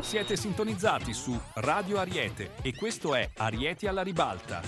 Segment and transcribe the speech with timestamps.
[0.00, 4.62] Siete sintonizzati su Radio Ariete e questo è Arieti alla ribalta.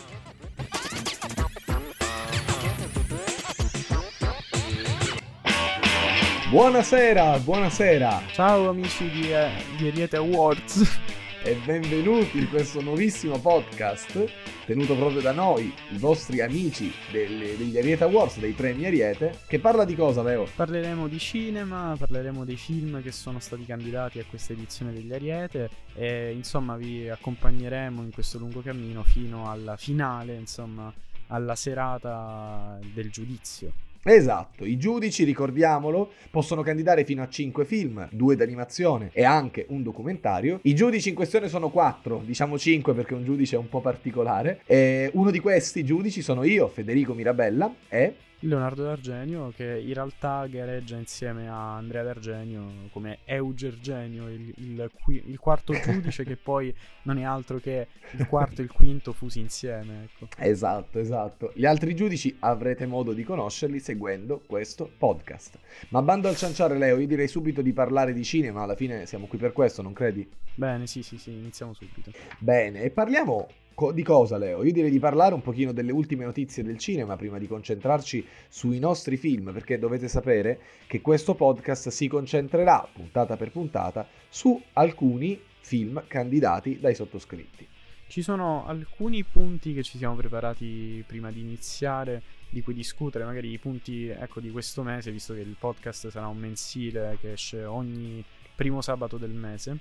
[6.50, 11.16] Buonasera, buonasera Ciao amici di, eh, di Ariete Awards.
[11.43, 14.29] E benvenuti in questo nuovissimo podcast
[14.66, 19.59] tenuto proprio da noi, i vostri amici delle- degli Ariete Awards, dei premi Ariete, che
[19.59, 20.46] parla di cosa, Leo?
[20.54, 25.71] Parleremo di cinema, parleremo dei film che sono stati candidati a questa edizione degli Ariete
[25.95, 30.93] e insomma vi accompagneremo in questo lungo cammino fino alla finale, insomma,
[31.29, 33.72] alla serata del giudizio.
[34.04, 39.82] Esatto, i giudici, ricordiamolo, possono candidare fino a 5 film, 2 d'animazione e anche un
[39.82, 40.60] documentario.
[40.62, 44.60] I giudici in questione sono 4, diciamo 5 perché un giudice è un po' particolare.
[44.66, 50.47] E uno di questi giudici sono io, Federico Mirabella, e Leonardo D'Argenio che in realtà
[50.47, 56.74] gareggia insieme a Andrea D'Argenio come Eugergenio, il, il qui- il quarto giudice che poi
[57.02, 60.05] non è altro che il quarto e il quinto fusi insieme.
[60.05, 60.28] Ecco.
[60.39, 61.53] Esatto, esatto.
[61.55, 65.58] Gli altri giudici avrete modo di conoscerli seguendo questo podcast.
[65.89, 69.27] Ma bando al cianciare, Leo, io direi subito di parlare di cinema, alla fine siamo
[69.27, 70.28] qui per questo, non credi?
[70.55, 72.12] Bene, sì, sì, sì, iniziamo subito.
[72.39, 74.64] Bene, e parliamo co- di cosa, Leo?
[74.64, 78.80] Io direi di parlare un pochino delle ultime notizie del cinema prima di concentrarci sui
[78.80, 85.40] nostri film, perché dovete sapere che questo podcast si concentrerà, puntata per puntata, su alcuni
[85.60, 87.68] film candidati dai sottoscritti.
[88.08, 93.52] Ci sono alcuni punti che ci siamo preparati prima di iniziare, di cui discutere, magari
[93.52, 97.64] i punti ecco, di questo mese, visto che il podcast sarà un mensile che esce
[97.64, 98.24] ogni
[98.56, 99.78] primo sabato del mese.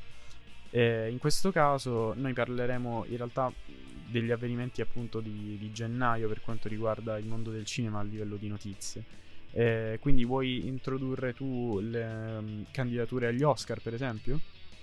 [0.69, 3.51] E in questo caso noi parleremo in realtà
[4.09, 8.35] degli avvenimenti appunto di, di gennaio per quanto riguarda il mondo del cinema a livello
[8.35, 9.03] di notizie.
[9.51, 14.39] E quindi vuoi introdurre tu le mm, candidature agli Oscar, per esempio?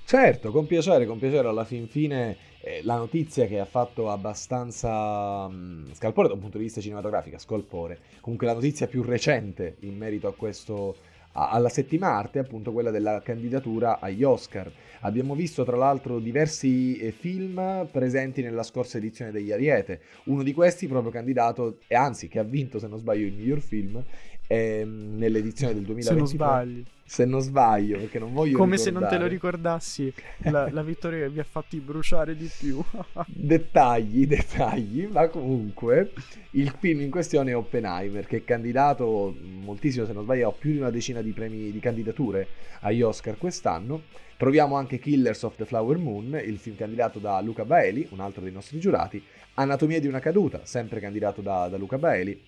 [0.06, 5.48] Certo, con piacere, con piacere alla fin fine eh, la notizia che ha fatto abbastanza
[5.48, 9.96] mh, scalpore da un punto di vista cinematografico, scalpore, comunque la notizia più recente in
[9.96, 10.96] merito a questo,
[11.34, 14.70] alla settima arte appunto quella della candidatura agli Oscar.
[15.00, 20.54] Abbiamo visto tra l'altro diversi eh, film presenti nella scorsa edizione degli Ariete, uno di
[20.54, 24.02] questi proprio candidato, e anzi che ha vinto se non sbaglio il miglior film,
[24.46, 26.04] ehm, nell'edizione del 2023.
[26.04, 26.84] Se non sbagli.
[27.06, 29.28] Se non sbaglio, perché non voglio Come se non te lo ricordare.
[29.28, 30.12] ricordassi
[30.50, 32.82] la, la vittoria che vi ha fatti bruciare di più.
[33.26, 36.12] Dettagli, dettagli, ma comunque
[36.52, 40.72] il film in questione è Oppenheimer, che è candidato moltissimo, se non sbaglio, a più
[40.72, 42.46] di una decina di premi di candidature
[42.80, 44.02] agli Oscar quest'anno.
[44.36, 48.42] Troviamo anche Killers of the Flower Moon, il film candidato da Luca Baeli, un altro
[48.42, 49.22] dei nostri giurati,
[49.54, 52.40] Anatomia di una caduta, sempre candidato da, da Luca Baeli,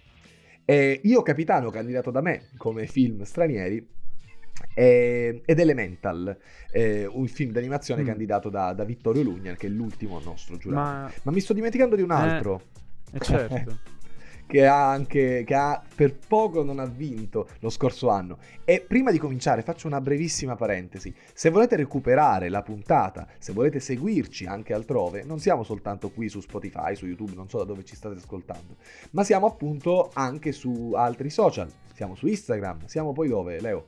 [0.66, 3.94] e Io Capitano, candidato da me come film stranieri,
[4.74, 6.36] e- ed Elemental,
[6.72, 8.06] eh, un film d'animazione Mm.
[8.06, 10.80] candidato da, da Vittorio Lugner, che è l'ultimo nostro giurato.
[10.82, 12.60] Ma Ma mi sto dimenticando di un altro.
[13.12, 13.78] eh, certo.
[14.46, 18.38] che ha anche che ha per poco non ha vinto lo scorso anno.
[18.64, 21.14] E prima di cominciare faccio una brevissima parentesi.
[21.34, 26.40] Se volete recuperare la puntata, se volete seguirci anche altrove, non siamo soltanto qui su
[26.40, 28.76] Spotify, su YouTube, non so da dove ci state ascoltando,
[29.10, 31.70] ma siamo appunto anche su altri social.
[31.92, 33.86] Siamo su Instagram, siamo poi dove, Leo?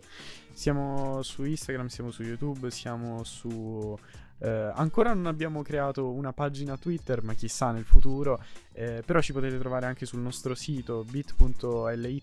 [0.54, 3.96] Siamo su Instagram, siamo su YouTube, siamo su...
[4.40, 8.42] eh, ancora non abbiamo creato una pagina Twitter, ma chissà nel futuro.
[8.72, 12.20] eh, però ci potete trovare anche sul nostro sito bit.ly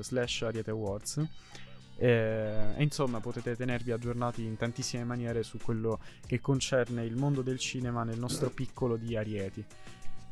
[0.00, 1.26] slash Ariete Awards.
[1.96, 7.42] Eh, e insomma potete tenervi aggiornati in tantissime maniere su quello che concerne il mondo
[7.42, 9.64] del cinema nel nostro piccolo di Arieti.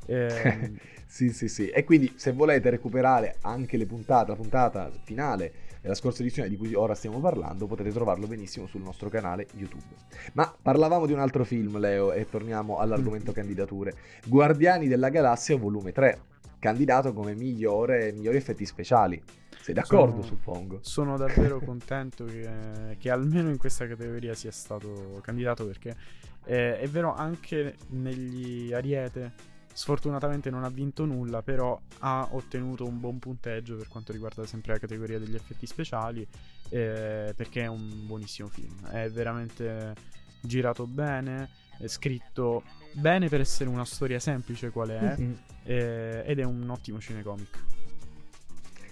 [0.07, 1.69] Ehm, sì, sì, sì.
[1.69, 6.57] E quindi se volete recuperare anche le puntate, la puntata finale della scorsa edizione di
[6.57, 9.95] cui ora stiamo parlando, potete trovarlo benissimo sul nostro canale YouTube.
[10.35, 13.95] Ma parlavamo di un altro film, Leo, e torniamo all'argomento candidature.
[14.27, 16.21] Guardiani della Galassia volume 3,
[16.59, 19.21] candidato come migliore, migliori effetti speciali.
[19.61, 20.79] Sei d'accordo, Sono- suppongo?
[20.81, 25.95] Sono davvero contento che, che almeno in questa categoria sia stato candidato perché
[26.45, 29.33] eh, è vero anche negli Ariete
[29.73, 34.73] sfortunatamente non ha vinto nulla però ha ottenuto un buon punteggio per quanto riguarda sempre
[34.73, 36.27] la categoria degli effetti speciali
[36.69, 39.95] eh, perché è un buonissimo film è veramente
[40.41, 42.63] girato bene è scritto
[42.93, 45.39] bene per essere una storia semplice quale è Mhm.
[45.65, 47.59] eh, ed è un ottimo cinecomic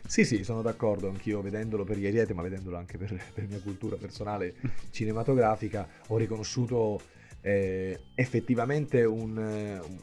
[0.06, 3.60] Sì, sì, sono d'accordo anch'io vedendolo per gli Ariete, ma vedendolo anche per, per mia
[3.60, 4.54] cultura personale
[4.90, 6.98] cinematografica, ho riconosciuto
[7.42, 9.98] eh, effettivamente un, eh, un-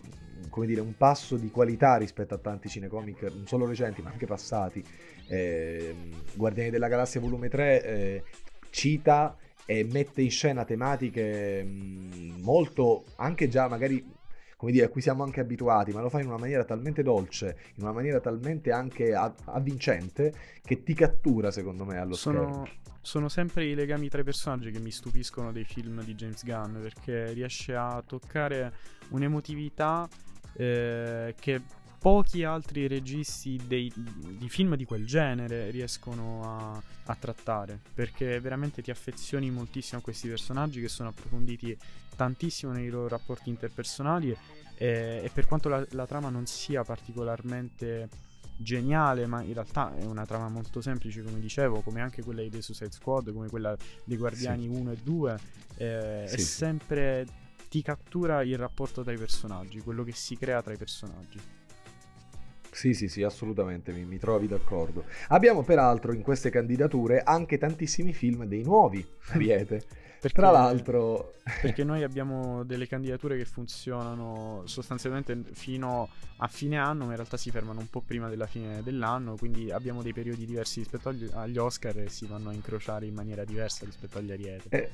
[0.49, 4.25] come dire, un passo di qualità rispetto a tanti cinecomic, non solo recenti, ma anche
[4.25, 4.83] passati.
[5.27, 5.95] Eh,
[6.33, 8.23] Guardiani della Galassia volume 3 eh,
[8.69, 14.13] cita e mette in scena tematiche mh, molto, anche già magari
[14.57, 17.57] come dire, a cui siamo anche abituati, ma lo fa in una maniera talmente dolce,
[17.75, 20.33] in una maniera talmente anche avvincente,
[20.63, 22.67] che ti cattura, secondo me, allo sono, schermo.
[23.01, 26.81] Sono sempre i legami tra i personaggi che mi stupiscono dei film di James Gunn,
[26.81, 28.73] perché riesce a toccare
[29.09, 30.07] un'emotività
[30.55, 31.61] eh, che
[32.05, 38.83] pochi altri registi dei, di film di quel genere riescono a, a, trattare perché veramente
[38.83, 41.75] ti affezioni moltissimo a questi personaggi che sono approfonditi
[42.15, 44.37] tantissimo nei loro rapporti interpersonali
[44.75, 48.07] e, e per quanto la, la, trama non sia particolarmente
[48.55, 52.51] geniale ma in realtà è una trama molto semplice come dicevo come anche quella di
[52.51, 54.79] The Suicide Squad come quella dei Guardiani sì.
[54.79, 55.39] 1 e 2
[55.77, 56.35] eh, sì.
[56.35, 57.25] è sempre
[57.75, 61.37] ti cattura il rapporto tra i personaggi quello che si crea tra i personaggi
[62.71, 65.05] sì, sì, sì, assolutamente, mi, mi, trovi d'accordo.
[65.29, 69.81] Abbiamo peraltro in queste candidature anche tantissimi film dei nuovi Ariete.
[70.19, 71.35] Perché, Tra l'altro...
[71.61, 77.37] perché noi abbiamo delle candidature che funzionano sostanzialmente fino a fine anno, ma in realtà
[77.37, 81.29] si fermano un po' prima della fine dell'anno, quindi abbiamo dei periodi diversi rispetto agli,
[81.31, 84.67] agli Oscar e si vanno a incrociare in maniera diversa rispetto agli Ariete.
[84.67, 84.91] Eh,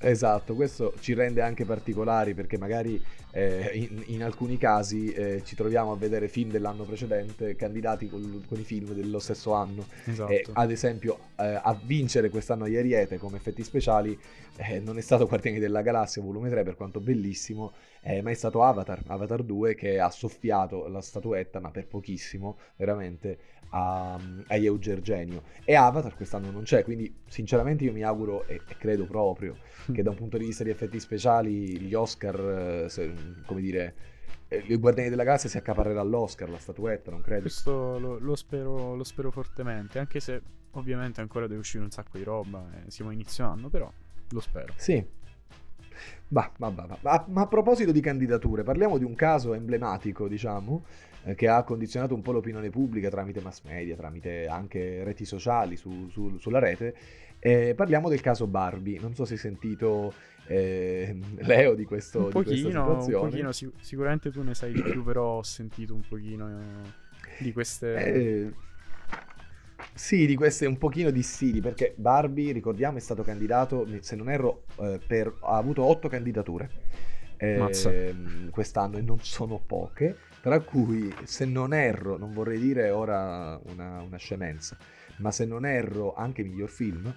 [0.00, 3.02] Esatto, questo ci rende anche particolari perché magari
[3.32, 8.44] eh, in, in, alcuni casi eh, ci troviamo a vedere film dell'anno precedente candidati con,
[8.46, 9.86] con i film dello stesso anno.
[10.04, 10.30] Esatto.
[10.32, 14.18] Eh, ad esempio, a vincere quest'anno gli Ariete come effetti speciali
[14.56, 17.72] eh, non è stato Guardiani della Galassia volume 3 per quanto bellissimo,
[18.02, 22.58] eh, ma è stato Avatar, Avatar 2 che ha soffiato la statuetta, ma per pochissimo,
[22.76, 23.38] veramente,
[23.70, 25.42] a, a Eugergenio.
[25.64, 29.56] E Avatar quest'anno non c'è, quindi sinceramente io mi auguro e, e credo proprio
[29.92, 33.12] che da un punto di vista di effetti speciali gli Oscar, eh, se,
[33.46, 33.94] come dire,
[34.48, 37.42] eh, il Guardiani della Galassia si accaparrerà all'Oscar, la statuetta, non credo.
[37.42, 40.40] Questo lo, lo, spero, lo spero fortemente, anche se
[40.72, 43.90] ovviamente ancora deve uscire un sacco di roba, eh, siamo inizio anno, però
[44.30, 44.72] lo spero.
[44.76, 45.16] Sì.
[46.28, 50.84] Bah, bah, bah, ma, ma, a proposito di candidature, parliamo di un caso emblematico, diciamo,
[51.24, 55.76] eh, che ha condizionato un po' l'opinione pubblica tramite mass media, tramite anche reti sociali
[55.76, 56.94] su, su, sulla rete.
[57.38, 58.98] Eh, parliamo del caso Barbie.
[58.98, 60.12] Non so se hai sentito
[60.46, 64.82] eh, Leo di, questo, un pochino, di Un pochino, sic- sicuramente tu ne sai di
[64.82, 66.62] più, però ho sentito un pochino eh,
[67.38, 68.52] di queste...
[69.98, 74.62] Sì, di queste un pochino dissidi, perché Barbie, ricordiamo, è stato candidato, se non erro,
[74.76, 76.70] eh, per, ha avuto otto candidature.
[77.36, 83.60] Eh, quest'anno e non sono poche, tra cui, se non erro, non vorrei dire ora
[83.64, 84.78] una, una scemenza,
[85.16, 87.12] ma se non erro anche miglior film,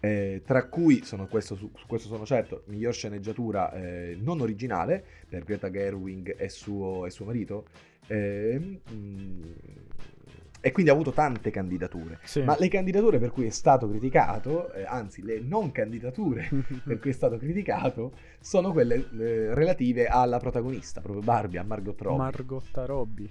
[0.00, 5.44] eh, tra cui, sono questo, su, questo sono certo, miglior sceneggiatura eh, non originale per
[5.44, 7.66] Greta Gerwig e suo, e suo marito,
[8.08, 9.54] eh, mh,
[10.60, 12.18] e quindi ha avuto tante candidature.
[12.22, 12.42] Sì.
[12.42, 16.48] Ma le candidature per cui è stato criticato, eh, anzi le non candidature
[16.84, 22.00] per cui è stato criticato, sono quelle eh, relative alla protagonista, proprio Barbie, a Margot
[22.00, 22.18] Robbie.
[22.18, 23.28] Margot Robbie.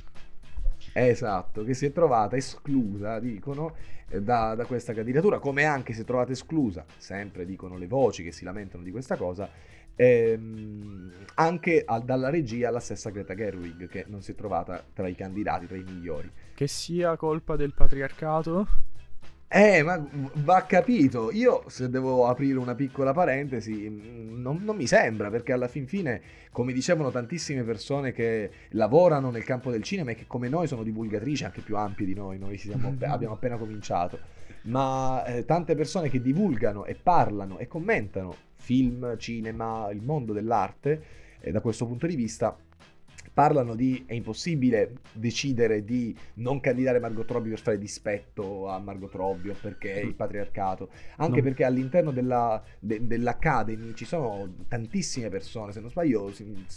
[0.93, 3.75] Esatto, che si è trovata esclusa, dicono,
[4.09, 8.23] eh, da, da, questa candidatura, come anche si è trovata esclusa, sempre dicono le voci
[8.23, 9.49] che si lamentano di questa cosa,
[9.95, 15.07] ehm, anche al, dalla regia la stessa Greta Gerwig, che non si è trovata tra
[15.07, 16.31] i candidati, tra i migliori.
[16.59, 18.67] Che sia colpa del patriarcato?
[19.47, 20.06] Eh, ma
[20.44, 21.31] va capito.
[21.31, 25.87] Io, se devo aprire una piccola parentesi, mm, non, non, mi sembra, perché alla fin
[25.87, 30.68] fine, come dicevano tantissime persone che lavorano nel campo del cinema e che come noi
[30.68, 34.19] sono divulgatrici, anche più ampie di noi, noi siamo, abbiamo appena cominciato,
[34.63, 41.04] ma eh, tante persone che divulgano e parlano e commentano film, cinema, il mondo dell'arte,
[41.39, 42.54] eh, da questo punto di vista,
[43.39, 49.13] parlano di è impossibile decidere di non candidare Margot Robbie per fare dispetto a Margot
[49.13, 51.43] Robbie o perché il patriarcato, anche no.
[51.43, 56.29] perché all'interno della, de, dell'Academy ci sono tantissime persone, se non sbaglio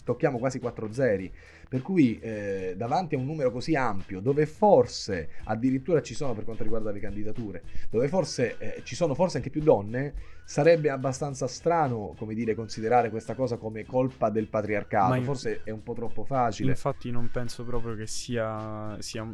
[0.05, 1.33] tocchiamo quasi 4 zeri,
[1.69, 6.45] per cui eh, davanti a un numero così ampio, dove forse addirittura ci sono per
[6.45, 10.15] quanto riguarda le candidature, dove forse eh, ci sono forse anche più donne,
[10.45, 15.15] sarebbe abbastanza strano, come dire, considerare questa cosa come colpa del patriarcato.
[15.15, 15.25] In...
[15.25, 16.71] Forse è un po' troppo facile.
[16.71, 19.27] Infatti, non penso proprio che sia, sia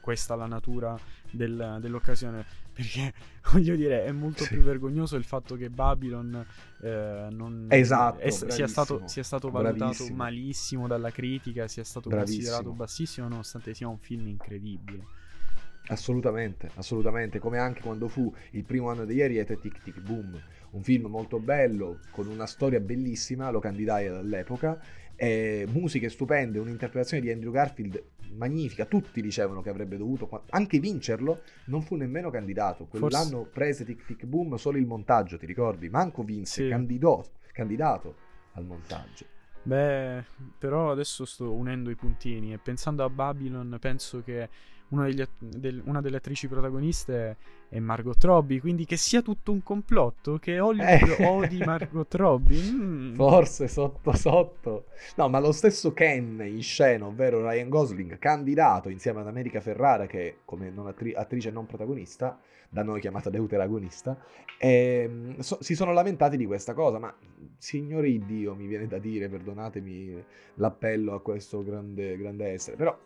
[0.00, 0.98] questa la natura
[1.30, 2.44] del, dell'occasione.
[2.72, 3.12] Perché
[3.52, 4.54] voglio dire, è molto sì.
[4.54, 6.44] più vergognoso il fatto che Babylon
[6.82, 10.16] eh, non esatto, è, sia, stato, sia, stato, valutato bravissimo.
[10.16, 12.36] malissimo dalla critica, sia stato bravissimo.
[12.36, 15.04] considerato bassissimo, nonostante sia un film incredibile.
[15.88, 20.36] Assolutamente, assolutamente, come anche quando fu il primo anno di Ariete Tic Tic Boom,
[20.70, 24.80] un film molto bello, con una storia bellissima, lo candidai all'epoca
[25.18, 28.02] musiche stupende, un'interpretazione di Andrew Garfield
[28.34, 32.84] magnifica, tutti dicevano che avrebbe dovuto anche vincerlo, non fu nemmeno candidato.
[32.84, 33.50] Quell'anno Forse...
[33.50, 35.88] prese Tic Tic Boom solo il montaggio, ti ricordi?
[35.88, 36.68] Manco vinse, sì.
[36.68, 38.16] candidò, candidato
[38.52, 39.24] al montaggio.
[39.62, 40.22] Beh,
[40.58, 44.48] però adesso sto unendo i puntini e pensando a Babylon penso che
[44.88, 47.36] una, degli, del, una, delle attrici protagoniste
[47.68, 51.26] è Margot Robbie, quindi che sia tutto un complotto, che Hollywood eh.
[51.26, 52.64] odi Margot Robbie.
[52.76, 53.14] Mm.
[53.14, 54.86] Forse sotto sotto.
[55.16, 60.06] No, ma lo stesso Ken in scena, ovvero Ryan Gosling, candidato insieme ad America Ferrara,
[60.06, 62.38] che come non attri- attrice non protagonista,
[62.68, 64.18] da noi chiamata deuteragonista,
[64.58, 67.14] e, so, si sono lamentati di questa cosa, ma
[67.58, 70.24] signori Dio mi viene da dire, perdonatemi
[70.54, 72.96] l'appello a questo grande, grande essere, però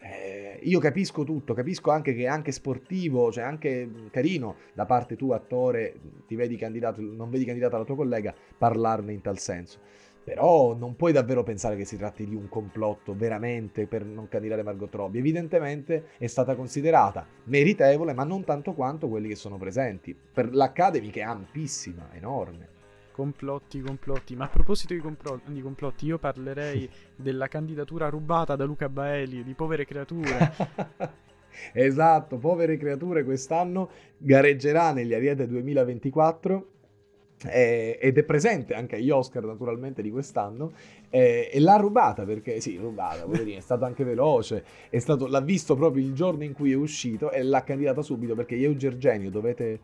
[0.00, 5.16] eh, io capisco tutto, capisco anche che è anche sportivo, cioè anche carino da parte
[5.16, 5.94] tua, attore,
[6.26, 9.78] ti vedi candidato, non vedi candidata la tua collega, parlarne in tal senso.
[10.22, 14.62] Però non puoi davvero pensare che si tratti di un complotto veramente per non candidare
[14.62, 15.20] Margot Robbie.
[15.20, 20.14] Evidentemente è stata considerata meritevole, ma non tanto quanto quelli che sono presenti.
[20.14, 22.76] Per l'Academy che è ampissima, enorme.
[23.18, 24.36] Complotti, complotti.
[24.36, 29.42] Ma a proposito di, complo- di complotti, io parlerei della candidatura rubata da Luca Baeli
[29.42, 30.52] di Povere Creature.
[31.74, 36.66] esatto, Povere Creature quest'anno gareggerà negli Ariete 2024
[37.46, 40.70] eh, ed è presente anche agli Oscar naturalmente di quest'anno
[41.10, 45.76] eh, e l'ha rubata perché sì rubata è stato anche veloce è stato, l'ha visto
[45.76, 49.80] proprio il giorno in cui è uscito e l'ha candidata subito perché Eugenio dovete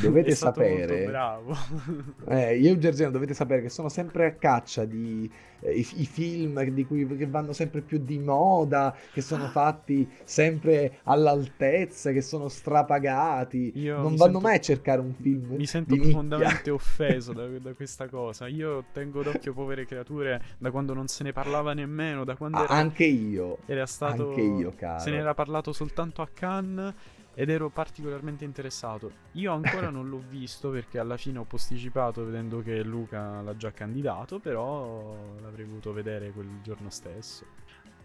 [0.00, 1.06] dovete sapere.
[1.06, 1.56] bravo.
[2.28, 6.06] eh, io e Gergeno dovete sapere che sono sempre a caccia di eh, i, i,
[6.06, 9.50] film di cui, che vanno sempre più di moda, che sono ah.
[9.50, 13.72] fatti sempre all'altezza, che sono strapagati.
[13.76, 15.54] Io non vanno sento, mai a cercare un film.
[15.56, 18.46] Mi sento profondamente offeso da, da, questa cosa.
[18.46, 22.24] Io tengo d'occhio povere creature da quando non se ne parlava nemmeno.
[22.24, 23.58] Da quando ah, era, anche io.
[23.66, 24.28] Era stato.
[24.28, 25.00] Anche io, caro.
[25.00, 26.94] Se ne era parlato soltanto a Cannes
[27.38, 29.12] ed ero particolarmente interessato.
[29.34, 33.70] Io ancora non l'ho visto perché alla fine ho posticipato vedendo che Luca l'ha già
[33.70, 37.44] candidato, però l'avrei voluto vedere quel giorno stesso.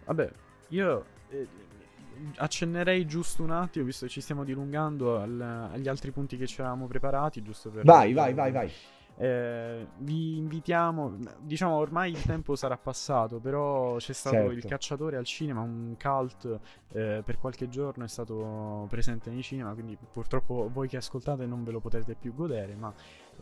[0.05, 0.31] Vabbè,
[0.67, 1.47] io eh,
[2.35, 6.59] accennerei giusto un attimo, visto che ci stiamo dilungando, al, agli altri punti che ci
[6.59, 7.85] eravamo preparati, giusto per...
[7.85, 8.71] Vai, vai, vai, vai.
[9.15, 14.51] Eh, vi invitiamo, diciamo ormai il tempo sarà passato, però c'è stato certo.
[14.51, 16.60] il cacciatore al cinema, un cult
[16.93, 21.63] eh, per qualche giorno è stato presente nei cinema, quindi purtroppo voi che ascoltate non
[21.63, 22.93] ve lo potrete più godere, ma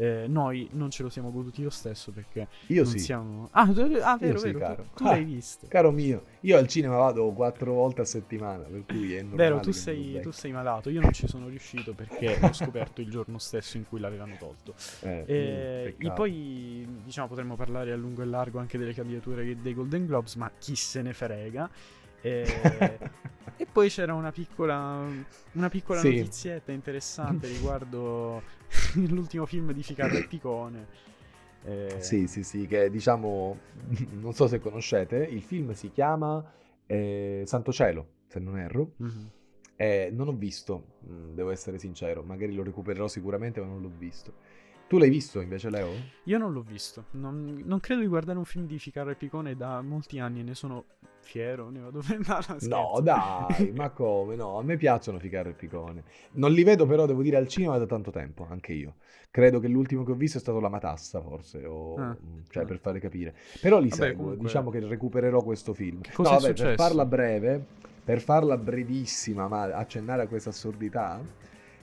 [0.02, 2.98] eh, noi non ce lo siamo goduti lo stesso perché io sì.
[2.98, 3.50] siamo...
[3.52, 4.82] Ah, ah vero, vero, sì, caro.
[4.82, 5.68] tu, tu ah, l'hai visto.
[5.68, 9.44] Caro mio, io al cinema vado quattro volte a settimana, per cui è normale.
[9.44, 13.12] Vero, tu sei, tu sei malato, io non ci sono riuscito perché l'ho scoperto il
[13.12, 14.74] giorno stesso in cui l'avevano tolto.
[15.02, 19.62] Eh, e, mm, e poi, diciamo, potremmo parlare a lungo e largo anche delle candidature
[19.62, 21.70] dei Golden Globes, ma chi se ne frega.
[22.22, 22.44] E,
[23.56, 25.06] e, poi c'era una piccola,
[25.52, 26.18] una piccola sì.
[26.18, 28.42] notizietta interessante riguardo
[29.08, 30.88] l'ultimo film di Ficarra e Picone.
[31.64, 31.98] Eh...
[32.00, 33.58] Sì, sì, sì, che diciamo,
[34.20, 36.44] non so se conoscete, il film si chiama
[36.86, 38.94] eh, Santo Cielo, se non erro.
[39.02, 39.26] Mm-hmm.
[39.76, 43.92] Eh, non ho visto, mm, devo essere sincero, magari lo recupererò sicuramente, ma non l'ho
[43.96, 44.34] visto.
[44.88, 45.90] Tu l'hai visto invece, Leo?
[46.26, 47.06] Io non l'ho visto.
[47.12, 50.54] Non, non credo di guardare un film di Ficarra e Picone da molti anni, ne
[50.54, 50.86] sono
[51.22, 54.36] fiero, ne vado per andare No, dai, ma come?
[54.36, 56.04] No, a me piacciono Ficarra e Picone.
[56.34, 58.96] Non li vedo però, devo dire, al cinema da tanto tempo, anche io.
[59.30, 61.96] Credo che l'ultimo che ho visto è stato La Matassa, forse, o...
[61.96, 62.18] ah,
[62.50, 62.66] cioè ah.
[62.66, 63.34] per fare capire.
[63.62, 64.46] Però li vabbè, seguo, comunque...
[64.46, 66.02] diciamo che recupererò questo film.
[66.02, 67.66] Che cosa no, vabbè, per farla breve,
[68.04, 71.22] per farla brevissima, ma accennare a questa assurdità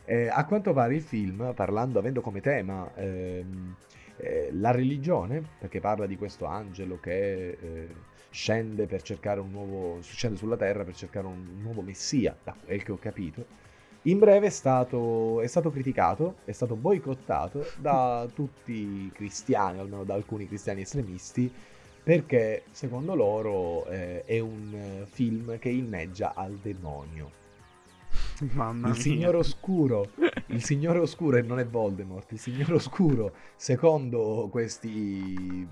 [0.08, 3.74] eh, a quanto pare il film, parlando, avendo come tema ehm,
[4.16, 7.88] eh, la religione, perché parla di questo angelo che eh,
[8.30, 12.82] scende per cercare un nuovo, scende sulla terra per cercare un nuovo messia, da quel
[12.82, 13.66] che ho capito,
[14.02, 19.82] in breve è stato, è stato criticato, è stato boicottato da tutti i cristiani, o
[19.82, 21.52] almeno da alcuni cristiani estremisti,
[22.02, 27.36] perché secondo loro eh, è un film che inneggia al demonio.
[28.52, 29.02] Mamma il mia.
[29.02, 30.10] Signore Oscuro,
[30.46, 35.66] il Signore Oscuro e non è Voldemort, il Signore Oscuro, secondo questi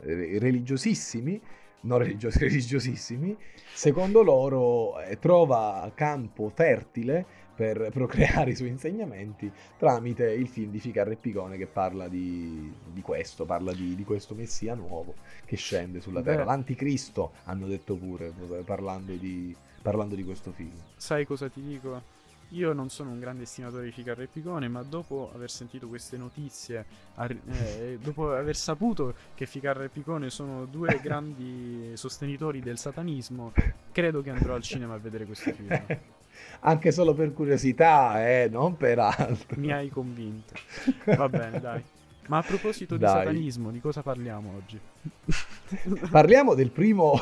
[0.00, 1.40] eh, religiosissimi,
[1.80, 3.36] non religiosi, religiosissimi,
[3.72, 10.78] secondo loro eh, trova campo fertile per procreare i suoi insegnamenti tramite il film di
[10.78, 15.14] Ficarra e Picone che parla di, di questo, parla di, di, questo messia nuovo
[15.46, 16.40] che scende sulla terra.
[16.40, 16.44] Beh.
[16.44, 18.30] L'anticristo hanno detto pure,
[18.64, 20.76] parlando di, parlando di questo film.
[20.96, 22.15] Sai cosa ti dico?
[22.50, 26.16] Io non sono un grande estimatore di Ficarra e Picone, ma dopo aver sentito queste
[26.16, 26.84] notizie,
[27.18, 33.52] eh, dopo aver saputo che Ficarra e Picone sono due grandi sostenitori del satanismo,
[33.92, 35.84] credo che andrò al cinema a vedere questo film.
[36.60, 39.58] Anche solo per curiosità, eh, non per altro.
[39.58, 40.52] Mi hai convinto.
[41.04, 41.82] Va bene, dai.
[42.28, 43.12] Ma a proposito Dai.
[43.12, 44.78] di satanismo, di cosa parliamo oggi?
[46.10, 47.12] parliamo, del primo...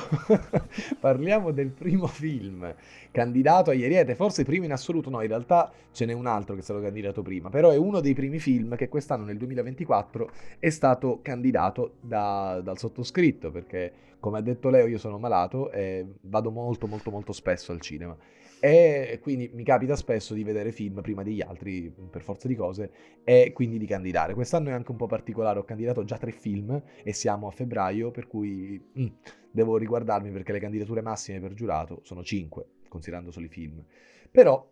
[0.98, 2.74] parliamo del primo film
[3.10, 6.60] candidato a Ieriete, forse primo in assoluto, no, in realtà ce n'è un altro che
[6.60, 10.70] è stato candidato prima, però è uno dei primi film che quest'anno nel 2024 è
[10.70, 16.50] stato candidato da, dal sottoscritto, perché come ha detto Leo io sono malato e vado
[16.50, 18.16] molto molto molto spesso al cinema
[18.64, 22.90] e quindi mi capita spesso di vedere film prima degli altri, per forza di cose,
[23.22, 24.32] e quindi di candidare.
[24.32, 28.10] Quest'anno è anche un po' particolare, ho candidato già tre film e siamo a febbraio,
[28.10, 29.06] per cui mm,
[29.50, 33.84] devo riguardarmi perché le candidature massime per giurato sono cinque, considerando solo i film.
[34.30, 34.66] Però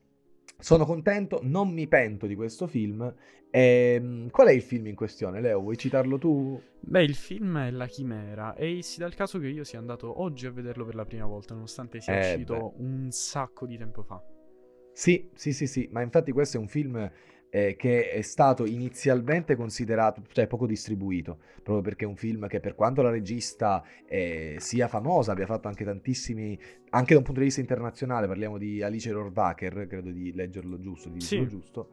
[0.62, 3.02] sono contento, non mi pento di questo film.
[3.50, 5.60] E, ehm, qual è il film in questione, Leo?
[5.60, 6.60] Vuoi citarlo tu?
[6.78, 10.20] Beh, il film è La Chimera e si dà il caso che io sia andato
[10.22, 12.84] oggi a vederlo per la prima volta, nonostante sia eh, uscito beh.
[12.84, 14.22] un sacco di tempo fa.
[14.92, 17.10] Sì, sì, sì, sì, ma infatti questo è un film
[17.54, 22.60] eh, che è stato inizialmente considerato, cioè poco distribuito, proprio perché è un film che
[22.60, 27.40] per quanto la regista eh, sia famosa, abbia fatto anche tantissimi, anche da un punto
[27.40, 31.46] di vista internazionale, parliamo di Alice Rohrwacher, credo di leggerlo giusto, di dirlo sì.
[31.46, 31.88] giusto,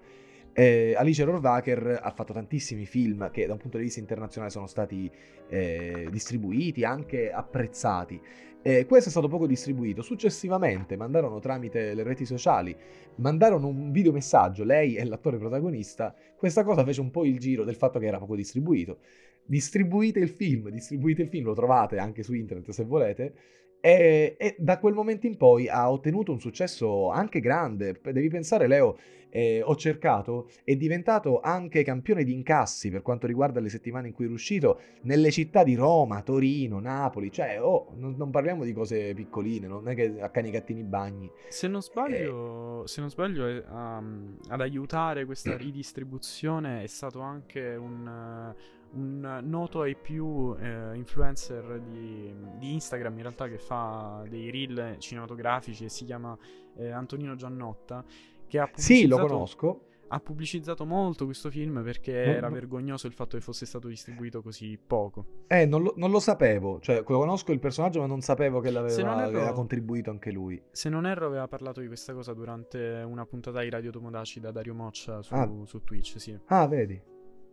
[0.59, 4.67] eh, Alice Rohrwacher ha fatto tantissimi film che da un punto di vista internazionale sono
[4.67, 5.09] stati
[5.47, 8.19] eh, distribuiti, anche apprezzati.
[8.61, 10.01] Eh, questo è stato poco distribuito.
[10.01, 12.75] Successivamente mandarono tramite le reti sociali,
[13.15, 16.13] mandarono un videomessaggio, lei e l'attore protagonista.
[16.35, 18.97] Questa cosa fece un po' il giro del fatto che era poco distribuito.
[19.45, 23.33] Distribuite il film, distribuite il film, lo trovate anche su internet se volete.
[23.81, 28.00] E, e, da quel momento in poi ha ottenuto un successo anche grande.
[28.01, 28.98] Devi pensare, Leo,
[29.29, 34.13] eh, ho cercato, è diventato anche campione di incassi per quanto riguarda le settimane in
[34.13, 37.31] cui è uscito nelle città di Roma, Torino, Napoli.
[37.31, 41.31] Cioè, oh, non, non parliamo di cose piccoline, non è che a cani gattini bagni.
[41.50, 47.75] Se non sbaglio, eh, se non sbaglio um, ad aiutare questa ridistribuzione è stato anche
[47.75, 48.55] un.
[48.55, 54.49] Uh, un noto ai più eh, influencer di, di, Instagram in realtà che fa dei
[54.49, 56.38] reel cinematografici e si chiama
[56.78, 58.04] eh, Antonino Giannotta
[58.47, 59.84] che ha Sì, lo conosco.
[60.12, 64.41] Ha pubblicizzato molto questo film perché non, era vergognoso il fatto che fosse stato distribuito
[64.41, 65.43] così poco.
[65.45, 66.80] Eh, non lo, non lo sapevo.
[66.80, 70.60] Cioè, conosco il personaggio, ma non sapevo che, l'aveva, erro, contribuito anche lui.
[70.71, 74.49] Se non erro, aveva parlato di questa cosa durante una puntata di Radio Tomodaci da
[74.49, 75.47] Dario Moccia su, ah.
[75.65, 76.36] su Twitch, sì.
[76.45, 76.99] Ah, vedi.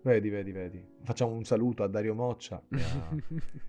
[0.07, 0.81] Vedi, vedi, vedi.
[1.03, 3.17] Facciamo un saluto a Dario Moccia e a,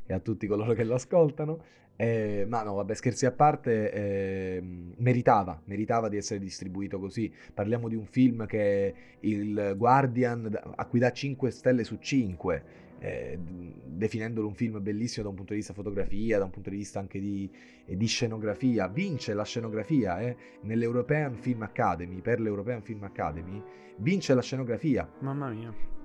[0.06, 1.63] e a tutti coloro che lo ascoltano.
[1.95, 4.62] Eh, ma no, vabbè, scherzi a parte, eh,
[4.97, 7.34] meritava, meritava di essere distribuito così.
[7.52, 12.63] Parliamo di un film che il Guardian, a cui dà 5 stelle su 5,
[13.00, 13.39] eh,
[13.84, 17.00] definendolo un film bellissimo da un punto di vista fotografia, da un punto di vista
[17.00, 17.50] anche di,
[17.84, 18.88] di scenografia.
[18.88, 23.60] Vince la scenografia eh, nell'European Film Academy, per l'European Film Academy,
[23.97, 25.10] vince la scenografia.
[25.21, 25.96] Mamma mia.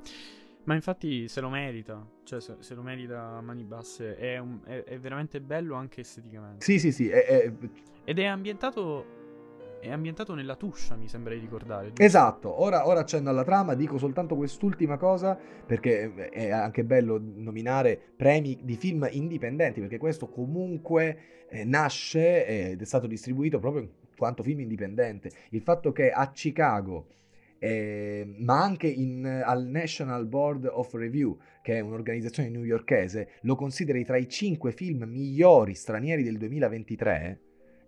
[0.64, 4.61] Ma infatti se lo merita, cioè se, se lo merita a mani basse, è, un,
[4.64, 6.64] è, è, veramente bello anche esteticamente.
[6.64, 7.09] Sì, sì, sì.
[7.09, 7.53] È,
[8.05, 9.05] Ed è ambientato,
[9.81, 11.88] è ambientato nella Tuscia, mi sembra di ricordare.
[11.88, 12.03] Giusto?
[12.03, 18.01] Esatto, ora, ora accenno alla trama, dico soltanto quest'ultima cosa, perché è anche bello nominare
[18.16, 23.88] premi di film indipendenti, perché questo comunque eh, nasce ed è stato distribuito proprio in
[24.16, 25.31] quanto film indipendente.
[25.51, 27.07] Il fatto che a Chicago
[27.64, 34.05] eh, ma anche in, al National Board of Review, che è un'organizzazione newyorkese, lo consideri
[34.05, 37.40] tra i cinque film migliori stranieri del 2023,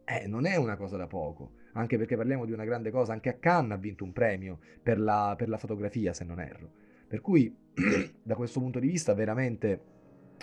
[0.04, 3.30] eh, non è una cosa da poco, anche perché parliamo di una grande cosa, anche
[3.30, 6.70] a Cannes ha vinto un premio per la, per la fotografia, se non erro.
[7.08, 7.52] Per cui,
[8.22, 9.80] da questo punto di vista, veramente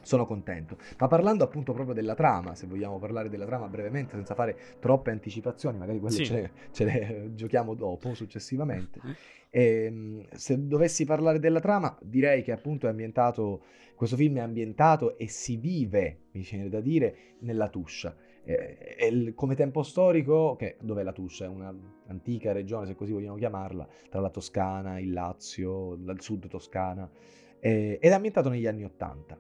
[0.02, 0.78] sono contento.
[0.98, 5.12] Ma parlando appunto proprio della trama, se vogliamo parlare della trama brevemente, senza fare troppe
[5.12, 6.26] anticipazioni, magari quelle sì.
[6.26, 9.00] ce, le, ce, le, giochiamo dopo, successivamente.
[9.50, 13.64] E, ehm, se dovessi parlare della trama, direi che appunto è ambientato,
[13.96, 18.16] questo film è ambientato e si vive, mi viene da dire, nella Tuscia.
[18.44, 23.88] Eh, come tempo storico, che, dove la Tuscia è un'antica regione, se così vogliamo chiamarla,
[24.10, 27.10] tra la Toscana, il Lazio, il sud Toscana,
[27.60, 29.38] eh, ed è ambientato negli anni Ottanta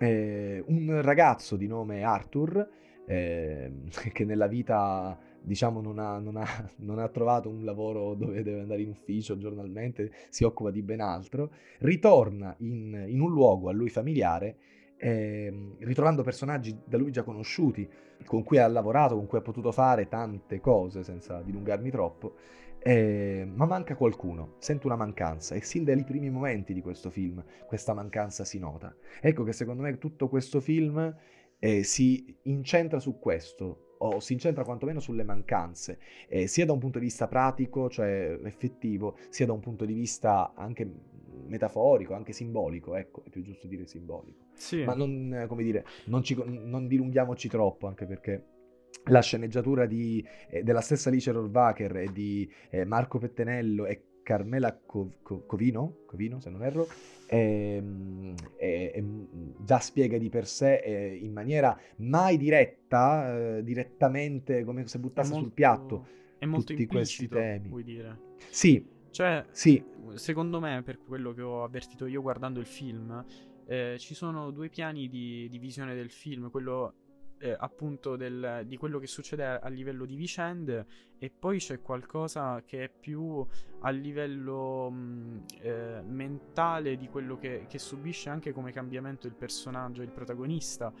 [0.00, 2.68] eh, un ragazzo di nome Arthur,
[3.06, 3.70] eh,
[4.12, 6.46] che nella vita diciamo non ha, non, ha,
[6.78, 11.00] non ha, trovato un lavoro dove deve andare in ufficio giornalmente, si occupa di ben
[11.00, 14.56] altro, ritorna in, in un luogo a lui familiare,
[14.96, 17.88] eh, ritrovando personaggi da lui già conosciuti,
[18.24, 22.34] con cui ha lavorato, con cui ha potuto fare tante cose, senza dilungarmi troppo,
[22.82, 27.44] Eh, ma manca qualcuno, sento una mancanza e sin dai primi momenti di questo film
[27.66, 28.94] questa mancanza si nota.
[29.20, 31.14] Ecco che secondo me tutto questo film
[31.58, 36.78] eh, si incentra su questo, o si incentra quantomeno sulle mancanze, eh, sia da un
[36.78, 40.90] punto di vista pratico, cioè effettivo, sia da un punto di vista anche
[41.46, 44.46] metaforico, anche simbolico, ecco, è più giusto dire simbolico.
[44.54, 44.84] Sì.
[44.84, 48.44] Ma non, come dire, non, ci, non dilunghiamoci troppo, anche perché
[49.04, 54.78] la sceneggiatura di, eh, della stessa Alice Rohrwacher e di eh, Marco Pettenello e Carmela
[54.78, 56.86] Covino, Covino se non erro,
[57.26, 59.04] ehm, è, è, è,
[59.64, 65.30] già spiega di per sé eh, in maniera mai diretta, eh, direttamente come se buttasse
[65.30, 66.06] molto, sul piatto
[66.38, 67.68] è molto tutti questi temi.
[67.68, 68.18] Vuoi dire?
[68.48, 68.98] Sì.
[69.10, 69.82] Cioè, sì.
[70.14, 73.24] secondo me, per quello che ho avvertito io guardando il film,
[73.66, 76.94] eh, ci sono due piani di, di visione del film, quello
[77.40, 80.86] eh, appunto del, di quello che succede a, livello di vicende
[81.18, 83.44] e poi c'è qualcosa che è più
[83.80, 90.02] a livello mh, eh, mentale di quello che, che, subisce anche come cambiamento il personaggio,
[90.02, 90.92] il protagonista.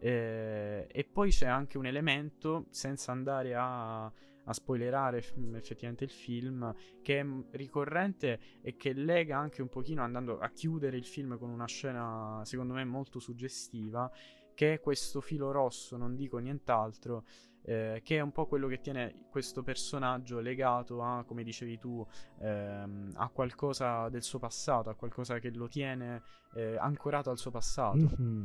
[0.00, 6.74] Eh, e poi c'è anche un elemento senza andare a, a spoilerare effettivamente il film
[7.02, 11.50] che è ricorrente e che lega anche un pochino andando a chiudere il film con
[11.50, 14.10] una scena secondo me molto suggestiva
[14.58, 17.22] che è questo filo rosso, non dico nient'altro,
[17.62, 22.04] eh, che è un po' quello che tiene questo personaggio legato a, come dicevi tu,
[22.40, 26.22] ehm, a qualcosa del suo passato, a qualcosa che lo tiene
[26.56, 28.16] eh, ancorato al suo passato.
[28.20, 28.44] Mm-hmm.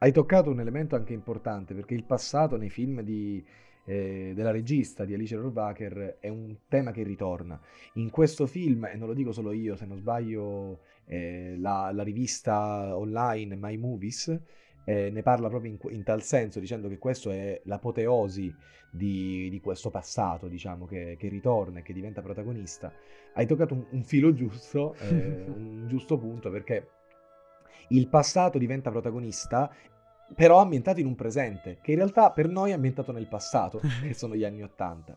[0.00, 3.42] Hai toccato un elemento anche importante, perché il passato nei film di,
[3.86, 7.58] eh, della regista di Alice Rohrwacher è un tema che ritorna.
[7.94, 12.02] In questo film, e non lo dico solo io, se non sbaglio, eh, la, la,
[12.02, 17.32] rivista online My Movies eh, ne parla proprio in, in, tal senso, dicendo che questo
[17.32, 18.54] è l'apoteosi
[18.88, 22.92] di, di questo passato, diciamo, che, che, ritorna e che diventa protagonista.
[23.34, 26.88] Hai toccato un, un filo giusto, eh, un giusto punto, perché
[27.88, 29.72] il passato diventa protagonista
[30.34, 34.14] però ambientato in un presente, che in realtà per noi è ambientato nel passato, che
[34.14, 35.16] sono gli anni Ottanta.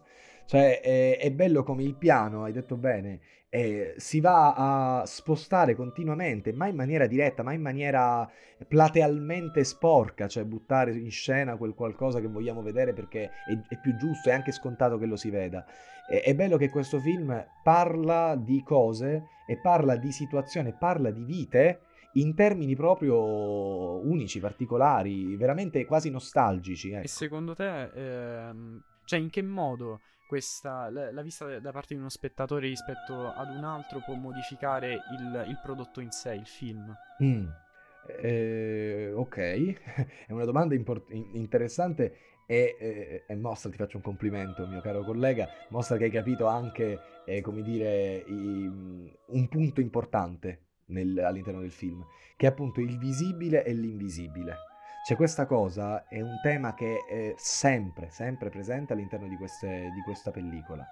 [0.50, 4.56] Cioè è, è, bello come il piano, hai detto bene, eh, si va
[5.00, 8.28] a spostare continuamente, ma in maniera diretta, ma in maniera
[8.68, 13.96] platealmente sporca, cioè buttare in scena quel qualcosa che vogliamo vedere perché è, è più
[13.96, 15.64] giusto, è anche scontato che lo si veda.
[16.08, 21.26] È, è bello che questo film parla di cose e parla di situazioni, parla di
[21.26, 21.82] vite
[22.14, 23.20] in termini proprio
[24.04, 26.90] unici, particolari, veramente quasi nostalgici.
[26.90, 27.04] Ecco.
[27.04, 32.00] E secondo te, ehm, cioè in che modo questa, la, la, vista da parte di
[32.00, 36.96] uno spettatore rispetto ad un altro può modificare il, il prodotto in sé, il film?
[37.24, 37.48] Mm.
[38.22, 39.38] Eh, ok,
[40.28, 45.04] è una domanda import- interessante e, e, e, mostra, ti faccio un complimento mio caro
[45.04, 51.62] collega, mostra che hai capito anche, eh, come dire, i, un punto importante nel, all'interno
[51.62, 52.06] del film,
[52.38, 54.58] che è appunto il visibile e l'invisibile.
[55.02, 60.02] Cioè questa cosa è un tema che è sempre, sempre presente all'interno di, queste, di
[60.02, 60.88] questa pellicola.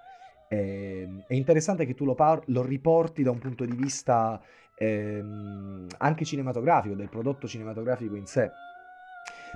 [0.46, 4.40] È, ehm, è, interessante che tu lo, par- lo, riporti da un punto di vista
[4.74, 8.52] ehm, anche cinematografico, del prodotto cinematografico in sé.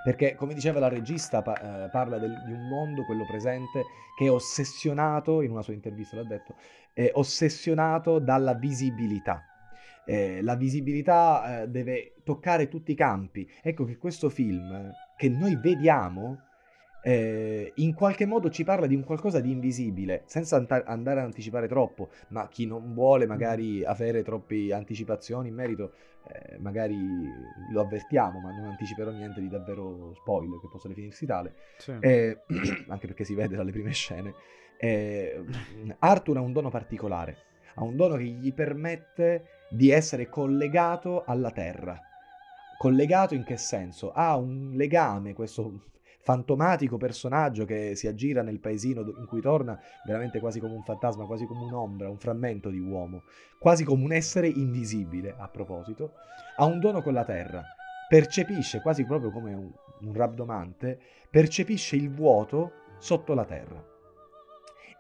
[0.03, 4.27] Perché, come diceva la regista, pa- eh, parla del, di un mondo, quello presente, che
[4.27, 6.57] è ossessionato, in una sua intervista l'ha detto,
[6.93, 9.47] è ossessionato dalla visibilità
[10.05, 13.49] eh, la visibilità eh, deve toccare tutti i campi.
[13.63, 16.51] Ecco che questo film che noi vediamo
[17.05, 21.27] eh, in qualche modo ci parla di un qualcosa di invisibile, senza ant- andare ad
[21.27, 25.95] anticipare troppo, ma chi non vuole magari avere troppe anticipazioni in merito,
[26.29, 26.97] eh, magari
[27.73, 31.97] lo avvertiamo, ma non anticiperò niente di davvero spoiler che possa definirsi tale, sì.
[31.99, 32.43] eh,
[32.87, 34.35] anche perché si vede dalle prime scene.
[34.79, 35.45] Eh,
[35.99, 37.37] Arthur ha un dono particolare,
[37.75, 41.99] ha un dono che gli permette di essere collegato alla Terra.
[42.79, 44.13] Collegato in che senso?
[44.13, 45.85] Ha un legame, questo
[46.21, 51.25] fantomatico personaggio che si aggira nel paesino in cui torna veramente quasi come un fantasma,
[51.25, 53.23] quasi come un'ombra, un frammento di uomo,
[53.59, 56.13] quasi come un essere invisibile, a proposito,
[56.57, 57.65] ha un dono con la terra,
[58.09, 60.99] percepisce quasi proprio come un, un rabdomante,
[61.31, 63.92] percepisce il vuoto sotto la terra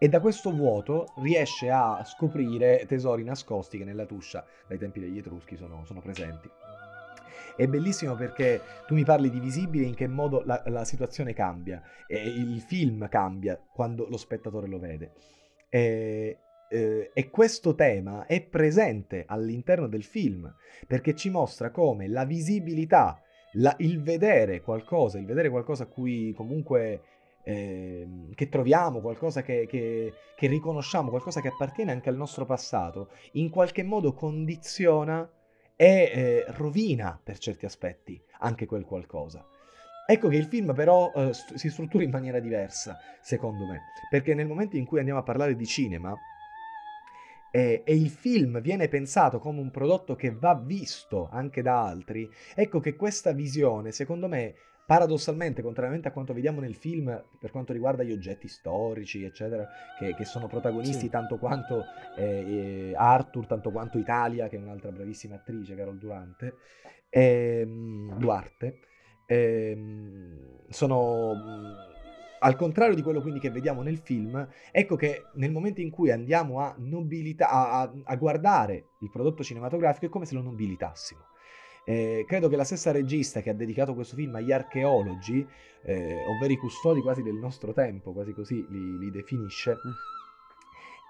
[0.02, 5.18] e da questo vuoto riesce a scoprire tesori nascosti che nella tuscia dai tempi degli
[5.18, 6.50] Etruschi sono, sono presenti.
[7.54, 11.80] È bellissimo perché tu mi parli di visibile in che modo la, la situazione cambia
[12.08, 15.12] il film cambia quando lo spettatore lo vede.
[15.68, 16.36] E,
[16.68, 20.52] eh, e questo tema è presente all'interno del film
[20.84, 26.32] perché ci mostra come la visibilità, la, il vedere qualcosa, il vedere qualcosa a cui
[26.34, 27.02] comunque
[27.42, 33.10] eh, che troviamo, qualcosa che, che, che, riconosciamo, qualcosa che appartiene anche al nostro passato,
[33.32, 35.28] in qualche modo condiziona
[35.76, 39.46] e eh, rovina per certi aspetti anche quel qualcosa.
[40.06, 44.34] Ecco che il film però eh, st- si struttura in maniera diversa, secondo me, perché
[44.34, 46.14] nel momento in cui andiamo a parlare di cinema
[47.50, 52.28] e, e il film viene pensato come un prodotto che va visto anche da altri,
[52.54, 57.72] ecco che questa visione, secondo me, paradossalmente, contrariamente a quanto vediamo nel film per quanto
[57.72, 59.66] riguarda gli oggetti storici, eccetera,
[59.98, 61.08] che, che sono protagonisti sì.
[61.08, 61.84] tanto quanto
[62.16, 62.24] eh,
[62.90, 66.56] eh, Arthur, tanto quanto Italia, che è un'altra bravissima attrice, Carol Durante,
[67.08, 68.80] ehm, Duarte,
[69.26, 71.36] ehm, sono
[72.40, 76.10] al contrario di quello quindi che vediamo nel film, ecco che nel momento in cui
[76.10, 81.30] andiamo a, nobilita- a, a guardare il prodotto cinematografico è come se lo nobilitassimo.
[81.84, 85.46] Eh, credo che la stessa regista che ha dedicato questo film agli archeologi,
[85.82, 89.76] eh, ovvero i custodi quasi del nostro tempo, quasi così li, li definisce,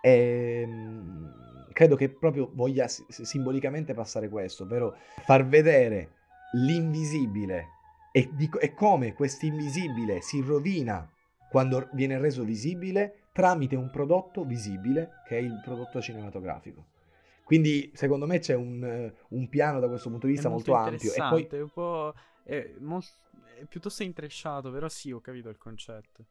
[0.03, 6.15] ehm, credo che proprio voglia simbolicamente passare questo, ovvero far vedere
[6.55, 7.69] l'invisibile
[8.13, 11.11] e, di, e come questo invisibile si rovina
[11.51, 16.92] quando viene reso visibile tramite un prodotto visibile che è il prodotto cinematografico.
[17.53, 21.13] Quindi secondo me c'è un, un piano da questo punto di vista molto, molto ampio.
[21.13, 21.47] E poi...
[21.47, 22.15] È un po'...
[22.43, 23.09] È, molto,
[23.61, 26.25] è piuttosto intrecciato, però sì, ho capito il concetto.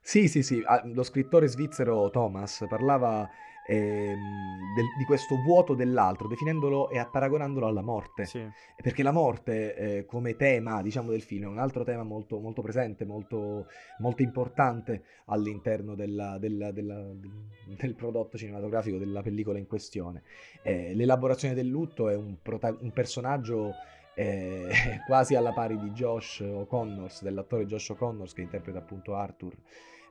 [0.00, 3.28] Sì, sì, sì, ah, lo scrittore svizzero Thomas parlava
[3.66, 8.24] ehm, del, di questo vuoto dell'altro, definendolo e paragonandolo alla morte.
[8.24, 8.46] Sì.
[8.82, 12.62] Perché la morte, eh, come tema, diciamo, del film, è un altro tema molto, molto
[12.62, 13.66] presente, molto,
[13.98, 17.02] molto importante all'interno della, della, della,
[17.78, 20.22] del prodotto cinematografico, della pellicola in questione.
[20.62, 23.74] Eh, l'elaborazione del lutto è un, prota- un personaggio
[24.14, 24.68] eh,
[25.06, 29.54] quasi alla pari di Josh O'Connors, dell'attore Josh O'Connors che interpreta appunto Arthur,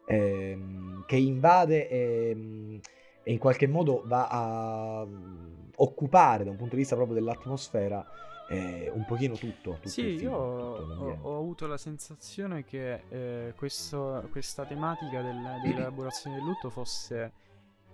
[0.06, 2.80] ehm, che invade ehm,
[3.24, 8.06] e in qualche modo va a mm, occupare da un punto di vista proprio dell'atmosfera
[8.52, 9.76] eh, un pochino tutto.
[9.76, 15.60] tutto sì, film, io ho, ho, avuto la sensazione che eh, questo, questa tematica del,
[15.64, 17.32] dell'elaborazione del lutto fosse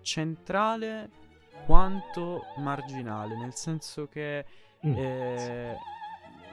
[0.01, 1.09] centrale
[1.65, 4.45] quanto marginale, nel senso che
[4.85, 5.77] mm, eh,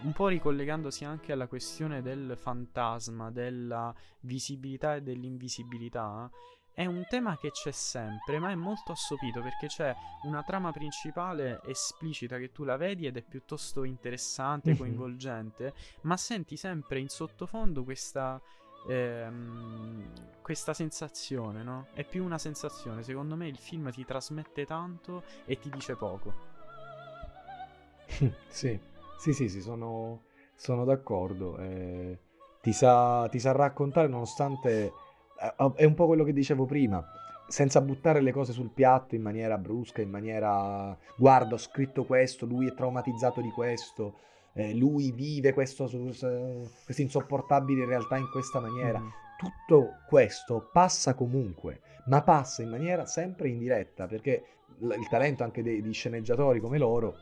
[0.01, 0.07] sì.
[0.07, 6.31] un po' ricollegandosi anche alla questione del fantasma, della visibilità e dell'invisibilità,
[6.75, 11.61] è un tema che c'è sempre, ma è molto assopito perché c'è una trama principale
[11.67, 14.79] esplicita che tu la vedi ed è piuttosto interessante, mm-hmm.
[14.79, 18.41] coinvolgente, ma senti sempre in sottofondo questa,
[18.89, 20.11] ehm,
[20.43, 21.87] questa sensazione, no?
[21.93, 23.05] È più una sensazione.
[23.05, 26.35] Secondo me il film ti trasmette tanto e ti dice poco.
[28.49, 28.79] sì,
[29.17, 30.25] sì, sì, sì, sono,
[30.57, 31.57] sono d'accordo.
[31.59, 32.19] Eh,
[32.61, 34.93] ti, sa, ti sa raccontare nonostante
[35.77, 37.05] è un po' quello che dicevo prima,
[37.47, 42.47] senza buttare le cose sul piatto in maniera brusca, in maniera guarda ho scritto questo,
[42.47, 44.19] lui è traumatizzato di questo,
[44.55, 48.99] eh, lui vive questo, questa insopportabile realtà in questa maniera.
[48.99, 49.09] Mm.
[49.37, 54.45] Tutto questo passa comunque, ma passa in maniera sempre indiretta, perché
[54.79, 57.17] il talento anche dei, di sceneggiatori come loro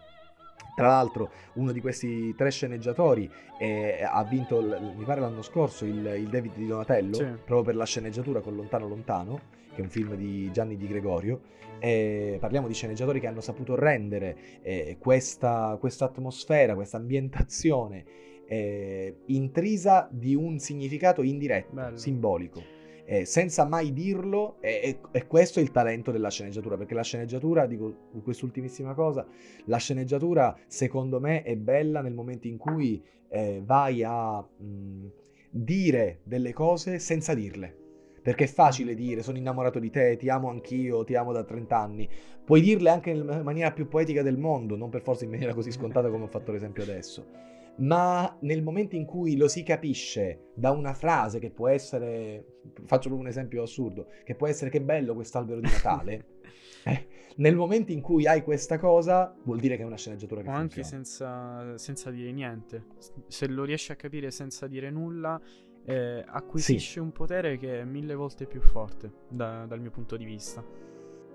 [0.74, 4.60] tra l'altro, uno di questi tre sceneggiatori eh, ha vinto,
[4.96, 7.24] mi pare l'anno scorso, il, il David di Donatello, sì.
[7.24, 9.40] proprio per la sceneggiatura con Lontano Lontano,
[9.74, 11.40] che è un film di Gianni Di Gregorio.
[11.78, 18.04] Eh, parliamo di sceneggiatori che hanno saputo rendere eh, questa atmosfera, questa ambientazione
[18.46, 21.96] eh, intrisa di un significato indiretto, Bello.
[21.96, 22.71] simbolico
[23.04, 27.66] eh, senza mai dirlo, e, e, questo è il talento della sceneggiatura, perché la sceneggiatura,
[27.66, 29.26] dico quest'ultimissima cosa,
[29.66, 35.06] la sceneggiatura secondo me è bella nel momento in cui eh, vai a mh,
[35.50, 37.81] dire delle cose senza dirle.
[38.22, 41.76] Perché è facile dire sono innamorato di te, ti amo anch'io, ti amo da 30
[41.76, 42.08] anni.
[42.44, 45.70] Puoi dirle anche in maniera più poetica del mondo, non per forza in maniera così
[45.70, 50.70] scontata come ho fatto l'esempio adesso ma nel momento in cui lo si capisce da
[50.70, 55.14] una frase che può essere, faccio proprio un esempio assurdo, che può essere che bello
[55.14, 56.26] quest'albero di Natale,
[56.84, 57.06] eh,
[57.36, 60.52] nel momento in cui hai questa cosa vuol dire che è una sceneggiatura che o
[60.52, 60.70] funziona.
[60.70, 62.84] anche senza, senza, dire niente,
[63.26, 65.40] se lo riesci a capire senza dire nulla,
[65.84, 66.98] eh, acquisisce sì.
[66.98, 70.64] un potere che è mille volte più forte da, dal mio punto di vista.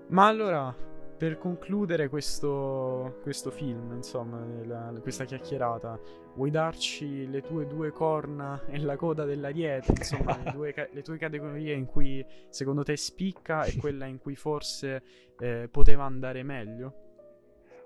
[0.08, 0.74] Ma allora,
[1.18, 6.00] per concludere questo, questo film, insomma, la, questa chiacchierata,
[6.34, 11.18] vuoi darci le tue due corna e la coda dell'ariete, insomma, le, due, le, tue
[11.18, 15.02] categorie in cui secondo te spicca e quella in cui forse
[15.38, 17.07] eh, poteva andare meglio?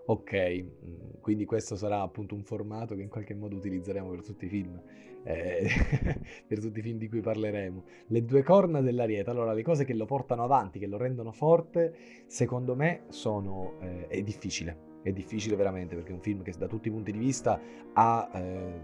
[0.04, 4.46] Ok, mm, quindi questo sarà appunto un formato che in qualche modo utilizzeremo per tutti
[4.46, 4.80] i film,
[5.22, 5.68] eh,
[6.48, 7.84] per tutti i film di cui parleremo.
[8.08, 11.94] Le due corna dell'ariete, allora le cose che lo portano avanti, che lo rendono forte,
[12.26, 13.74] secondo me sono...
[13.80, 17.12] Eh, è difficile, è difficile veramente perché è un film che da tutti i punti
[17.12, 17.60] di vista
[17.92, 18.80] ha, eh,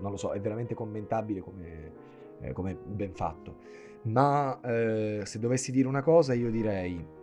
[0.00, 1.92] non lo so, è veramente commentabile come,
[2.40, 3.56] eh, come ben fatto.
[4.02, 7.16] Ma eh, se dovessi dire una cosa io direi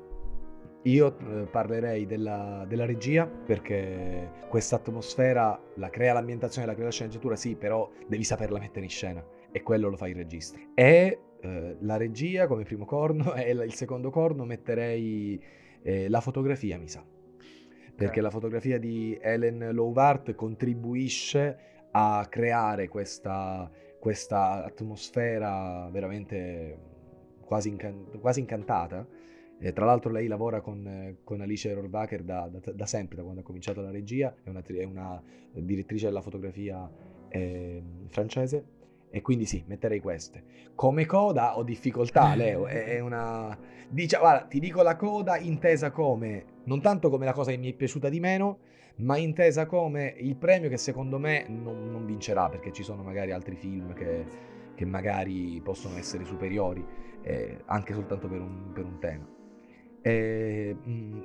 [0.86, 6.92] io eh, parlerei della, della, regia perché questa atmosfera la crea l'ambientazione, la crea la
[6.92, 10.60] sceneggiatura, sì, però devi saperla mettere in scena e quello lo fa il regista.
[10.76, 15.42] E eh, la regia come primo corno e il secondo corno metterei
[15.82, 17.04] eh, la fotografia, mi sa.
[17.04, 18.22] Perché okay.
[18.22, 21.58] la fotografia di Ellen Lowart contribuisce
[21.92, 26.78] a creare questa, questa atmosfera veramente
[27.40, 29.08] quasi, incan- quasi incantata
[29.60, 33.24] eh, tra l'altro lei lavora con, eh, con Alice Rohrwacher da, da, da, sempre, da
[33.24, 35.22] quando ha cominciato la regia, è una, è una
[35.54, 36.90] direttrice della fotografia
[37.30, 38.74] eh, francese
[39.10, 40.44] e quindi sì, metterei queste.
[40.76, 43.58] Come coda ho difficoltà, Leo, è, una...
[43.88, 47.72] Dice, guarda, ti dico la coda intesa come, non tanto come la cosa che mi
[47.72, 48.60] è piaciuta di meno,
[48.98, 53.32] ma intesa come il premio che secondo me non, non vincerà, perché ci sono magari
[53.32, 54.26] altri film che,
[54.76, 56.86] che magari possono essere superiori,
[57.22, 59.35] eh, anche soltanto per un, per un tema.
[60.08, 60.76] Eh,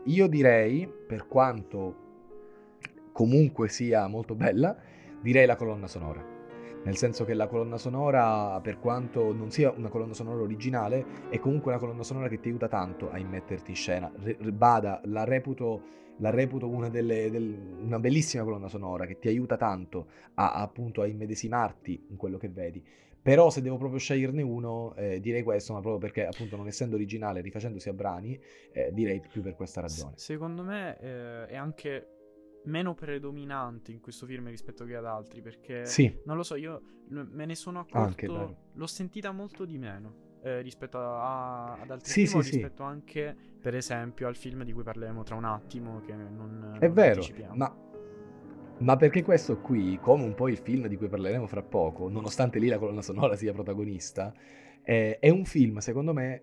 [0.04, 1.96] io direi, per quanto
[3.12, 4.74] comunque sia molto bella,
[5.20, 6.24] direi la colonna sonora.
[6.82, 11.38] Nel senso che la colonna sonora, per quanto non sia una colonna sonora originale, è
[11.38, 14.10] comunque una colonna sonora che ti aiuta tanto a immetterti in scena.
[14.50, 15.82] bada, la reputo,
[16.16, 21.02] la reputo una, delle, del, una, bellissima colonna sonora che ti aiuta tanto a, appunto
[21.02, 22.82] a immedesimarti in quello che vedi.
[23.22, 26.96] Però se devo proprio sceglierne uno, eh, direi questo, ma proprio perché appunto non essendo
[26.96, 28.40] originale, rifacendosi a brani,
[28.72, 30.12] eh, direi più per questa ragione.
[30.16, 32.06] S- secondo me eh, è anche
[32.64, 36.20] meno predominante in questo film rispetto che ad altri, perché sì.
[36.24, 40.28] non lo so, io me ne sono accorto, l'ho sentita molto di meno.
[40.42, 42.88] Eh, rispetto a, ad altri sì, film, sì, rispetto sì.
[42.88, 46.00] anche, per esempio, al film di cui parleremo tra un attimo.
[46.00, 47.89] Che non, è non vero, ma
[48.80, 52.58] ma perché questo qui, come un po' il film di cui parleremo fra poco, nonostante
[52.58, 54.32] lì la colonna sonora sia protagonista,
[54.82, 56.42] eh, è un film, secondo me,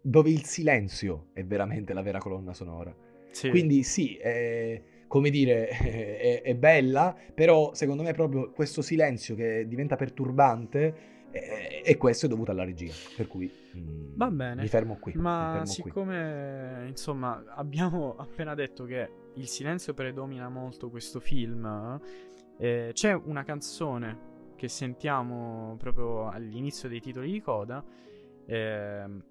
[0.00, 2.94] dove il silenzio è veramente la vera colonna sonora.
[3.30, 3.48] Sì.
[3.50, 9.66] Quindi sì, è, come dire, è, è, bella, però secondo me proprio questo silenzio che
[9.66, 14.62] diventa perturbante e questo è dovuto alla regia, per cui mm, va bene.
[14.62, 15.12] Mi fermo qui.
[15.14, 16.88] Ma fermo siccome qui.
[16.88, 22.00] insomma abbiamo appena detto che il silenzio predomina molto questo film,
[22.58, 27.84] eh, c'è una canzone che sentiamo proprio all'inizio dei titoli di coda
[28.44, 29.22] eh,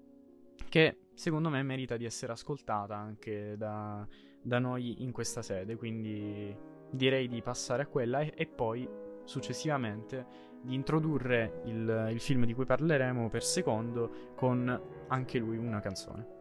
[0.68, 4.06] che secondo me merita di essere ascoltata anche da,
[4.40, 6.56] da, noi in questa sede, quindi
[6.90, 8.88] direi di passare a quella e, e poi
[9.24, 15.80] successivamente di introdurre il, il film di cui parleremo per secondo con anche lui una
[15.80, 16.37] canzone.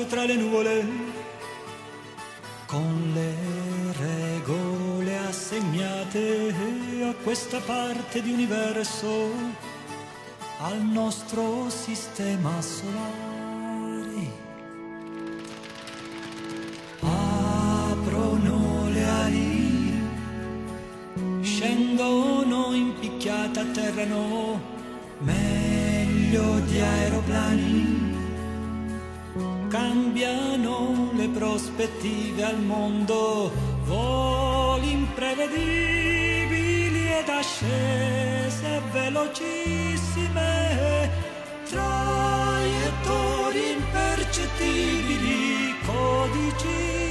[0.00, 0.84] Spazio tra le nuvole
[2.66, 3.34] con le
[3.98, 6.54] regole assegnate
[7.02, 9.32] a questa parte di universo,
[10.60, 14.38] al nostro sistema solare.
[17.00, 20.00] Aprono le ali,
[21.42, 24.60] scendono in picchiata, atterrano
[25.18, 28.09] meglio di aeroplani
[29.70, 33.52] cambiano le prospettive al mondo,
[33.84, 41.08] voli imprevedibili ed ascese velocissime
[41.68, 42.10] tra
[42.90, 47.09] attori impercettibili, codici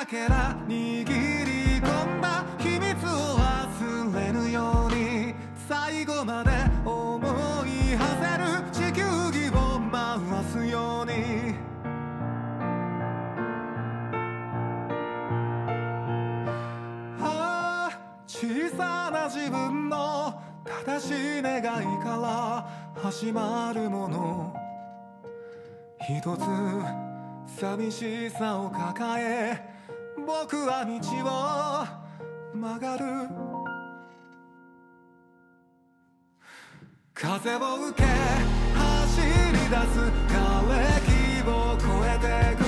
[0.00, 5.34] かけら握り込んだ秘密を忘れぬように
[5.68, 6.50] 最後まで
[6.86, 7.20] 思
[7.66, 11.54] い馳せる地球儀を回すように。
[17.20, 20.42] ああ小さな自分の
[20.86, 21.62] 正しい願い
[22.02, 24.54] から始まるもの。
[26.00, 29.79] 一つ寂しさを抱え
[30.30, 30.94] 僕は道
[31.26, 33.04] を曲がる
[37.12, 37.58] 風を
[37.88, 38.04] 受け
[38.78, 40.38] 走り出す枯
[40.70, 40.72] れ
[41.02, 41.10] 木
[41.50, 42.24] を越えて
[42.54, 42.62] く。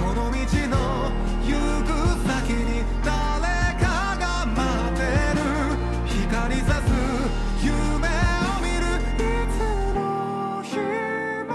[0.14, 0.74] の道の
[1.44, 1.48] 行
[1.84, 1.86] く
[2.26, 2.72] 先に
[3.04, 3.12] 誰
[3.78, 3.84] か
[4.18, 4.58] が待
[4.88, 4.98] って
[5.36, 5.38] る。
[6.06, 6.88] 光さす
[7.62, 9.20] 夢を見るい
[9.52, 9.60] つ
[9.94, 9.98] の
[10.62, 10.72] 日
[11.46, 11.52] も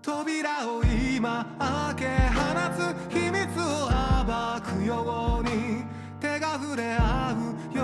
[0.00, 0.80] 扉を
[1.20, 2.40] 今開け放
[2.74, 2.80] つ
[3.12, 3.92] 秘密を
[4.24, 5.84] 暴くように
[6.18, 7.78] 手が触れ合う喜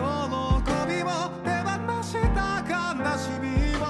[0.90, 1.10] びも
[1.44, 1.68] 手放
[2.02, 2.72] した悲
[3.18, 3.84] しみも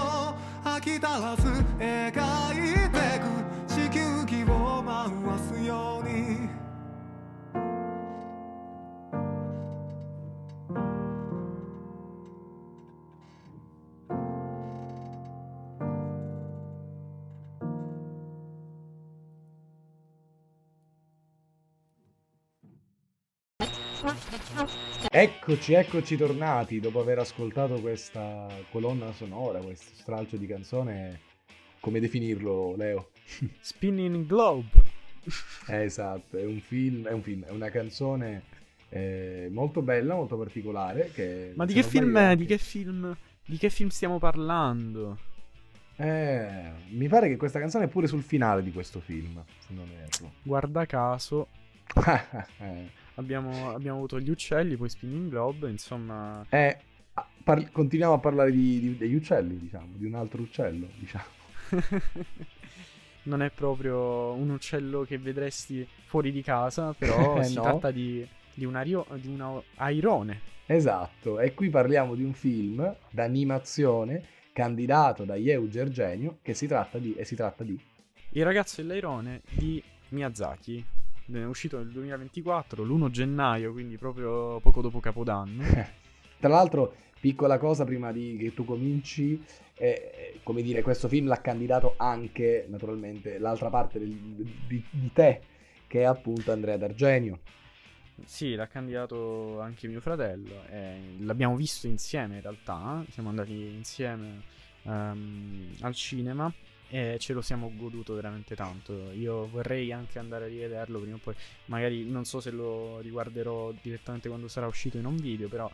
[0.65, 2.26] 飽き足らず笑顔
[25.19, 31.21] Eccoci, eccoci tornati dopo aver ascoltato questa colonna sonora, questo stralcio di canzone.
[31.81, 33.13] Come definirlo, Leo?
[33.59, 34.69] Spinning Globe.
[35.69, 38.43] Eh, esatto, è un film, è un film, è una canzone
[38.91, 41.11] eh, molto bella, molto particolare.
[41.15, 42.37] Che, Ma di che film è?
[42.37, 43.17] Di che film?
[43.43, 45.19] Di che film stiamo parlando?
[45.97, 49.89] Eh, mi pare che questa canzone è pure sul finale di questo film, se non
[49.89, 50.33] erro.
[50.43, 51.49] Guarda caso,
[52.59, 56.45] Eh, abbiamo, abbiamo avuto gli uccelli, poi Spinning Globe, insomma...
[56.49, 56.79] eh,
[57.45, 61.25] par- continuiamo a parlare di- di- degli uccelli, diciamo, di un altro uccello, diciamo.
[63.25, 67.63] non è proprio un uccello che vedresti fuori di casa, però Eh, si no.
[67.63, 70.41] tratta di, di, un ario- di un airone.
[70.67, 76.99] Esatto, e qui parliamo di un film d'animazione candidato da Yeu Gergenio che si tratta
[76.99, 77.79] di, e si tratta di
[78.31, 80.85] Il ragazzo e l'airone di Miyazaki.
[81.31, 85.63] È uscito nel 2024, l'1 gennaio, quindi proprio poco dopo Capodanno.
[86.39, 89.43] Tra l'altro, piccola cosa prima di che tu cominci,
[89.75, 95.41] eh, come dire, questo film l'ha candidato anche, naturalmente, l'altra parte del- di, di te,
[95.89, 97.41] che è appunto Andrea D'Argenio.
[98.25, 100.63] Sì, l'ha candidato anche mio fratello.
[100.71, 103.05] e l'abbiamo visto insieme in realtà.
[103.07, 103.11] eh.
[103.11, 104.43] Siamo andati insieme
[104.85, 106.53] ehm, al cinema
[106.89, 109.11] e ce lo siamo goduto veramente tanto.
[109.13, 111.35] Io vorrei anche andare a rivederlo prima o poi.
[111.67, 115.71] Magari non so se lo riguarderò direttamente quando sarà uscito in un video, però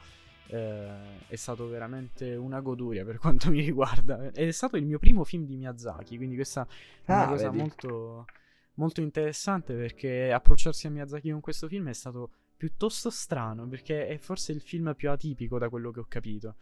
[0.46, 4.26] eh, è stato veramente una goduria per quanto mi riguarda.
[4.32, 6.66] Ed è stato il mio primo film di Miyazaki, quindi questa
[7.04, 7.58] è una Ah, cosa vedi.
[7.58, 8.30] molto,
[8.74, 14.18] molto interessante perché approcciarsi a Miyazaki con questo film è stato piuttosto strano perché è
[14.18, 16.56] forse il film più atipico da quello che ho capito.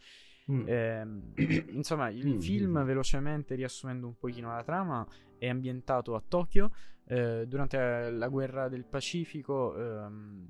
[0.51, 0.63] Mm.
[0.67, 1.33] Ehm,
[1.71, 2.39] insomma, il Mm.
[2.39, 5.05] film, velocemente riassumendo un pochino la trama,
[5.37, 6.69] è ambientato a Tokyo
[7.05, 9.75] eh, durante la guerra del Pacifico.
[9.77, 10.49] ehm,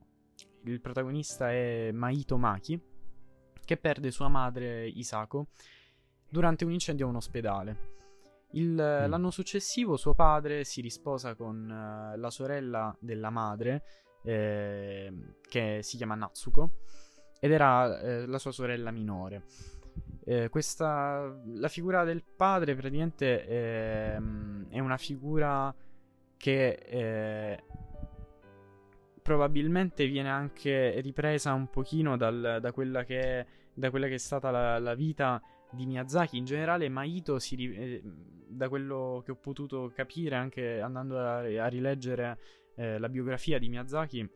[0.65, 2.79] il protagonista è Maito Maki,
[3.65, 5.47] che perde sua madre Isako
[6.29, 7.89] durante un incendio a un ospedale.
[8.51, 13.83] Il- L'anno successivo suo padre si risposa con eh, la sorella della madre,
[14.23, 16.71] eh, che si chiama Natsuko,
[17.39, 19.43] ed era eh, la sua sorella minore.
[20.23, 25.73] Eh, questa, la figura del padre praticamente ehm, è una figura
[26.37, 27.63] che eh,
[29.21, 34.19] probabilmente viene anche ripresa un pochino dal- da, quella che è, da quella che è
[34.19, 36.37] stata la, la vita di Miyazaki.
[36.37, 41.67] In generale, Maito, si eh, da quello che ho potuto capire anche andando a, a
[41.67, 42.37] rileggere
[42.75, 44.29] eh, la biografia di Miyazaki,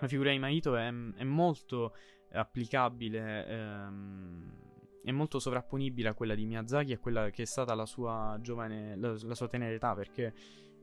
[0.00, 1.94] la figura di Maito è, è molto
[2.32, 4.52] applicabile, ehm,
[5.02, 8.38] è molto sovrapponibile a quella di Miyazaki e a quella che è stata la sua
[8.40, 10.32] giovane, la, la sua tenera età, perché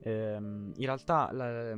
[0.00, 1.74] ehm, in realtà la,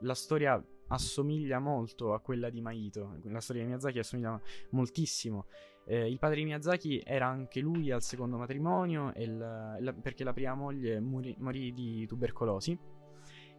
[0.00, 3.18] la storia assomiglia molto a quella di Maito.
[3.24, 5.46] La storia di Miyazaki assomiglia moltissimo.
[5.84, 10.32] Eh, il padre di Miyazaki era anche lui al secondo matrimonio il, la, perché la
[10.32, 12.78] prima moglie morì, morì di tubercolosi.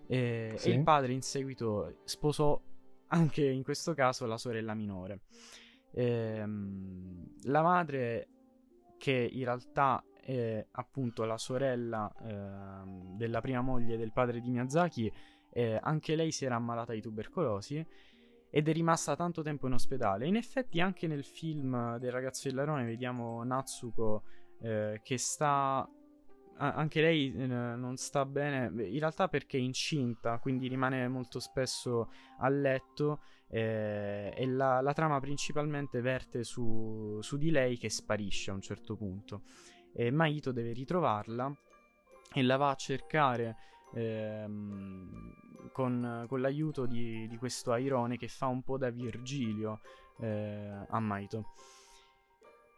[0.07, 0.69] Eh, Sì.
[0.69, 2.59] E il padre in seguito sposò
[3.07, 5.21] anche in questo caso la sorella minore.
[5.97, 8.27] Ehm, la madre,
[8.99, 15.11] che in realtà è appunto la sorella ehm, della prima moglie del padre di Miyazaki,
[15.49, 17.83] eh, anche lei si era ammalata di tubercolosi
[18.49, 20.27] ed è rimasta tanto tempo in ospedale.
[20.27, 24.23] In effetti, anche nel film del ragazzo dell'Arone vediamo Natsuko
[24.61, 25.89] eh, che sta.
[26.59, 32.09] Anche lei eh, non sta bene, in realtà perché è incinta, quindi rimane molto spesso
[32.39, 38.51] a letto eh, e la, la trama principalmente verte su, su di lei che sparisce
[38.51, 39.43] a un certo punto.
[39.93, 41.55] E Maito deve ritrovarla
[42.33, 43.55] e la va a cercare
[43.93, 49.79] ehm, con, con l'aiuto di, di questo Airone che fa un po' da Virgilio
[50.19, 51.53] eh, a Maito.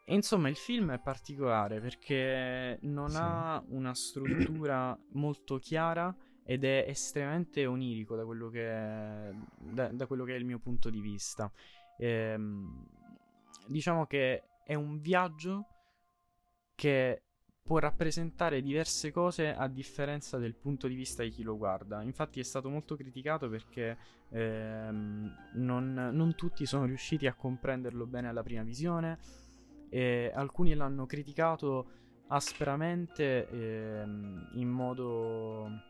[0.09, 3.17] E insomma il film è particolare perché non Sì.
[3.19, 6.11] ha una struttura molto chiara
[6.43, 9.29] ed è estremamente onirico da quello che è,
[9.59, 11.51] da, da quello che è il mio punto di vista.
[11.99, 12.87] Ehm,
[13.67, 15.67] diciamo che è un viaggio
[16.73, 17.21] che
[17.61, 22.01] può rappresentare diverse cose a differenza del punto di vista di chi lo guarda.
[22.01, 23.95] Infatti è stato molto criticato perché
[24.31, 29.19] ehm, non, non tutti sono riusciti a comprenderlo bene alla prima visione
[29.89, 31.89] e alcuni l'hanno criticato
[32.27, 35.81] aspramente ehm, in modo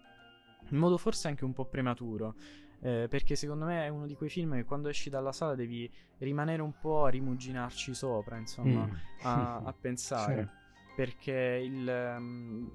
[0.71, 2.35] in modo forse anche un po' prematuro.
[2.81, 5.91] eh, perché secondo me è uno di quei film che quando esci dalla sala devi
[6.19, 8.93] rimanere un po' a rimuginarci sopra, insomma, Mm.
[9.21, 10.47] a, a pensare.
[10.47, 10.57] Sì.
[10.95, 12.71] Perché il, ehm,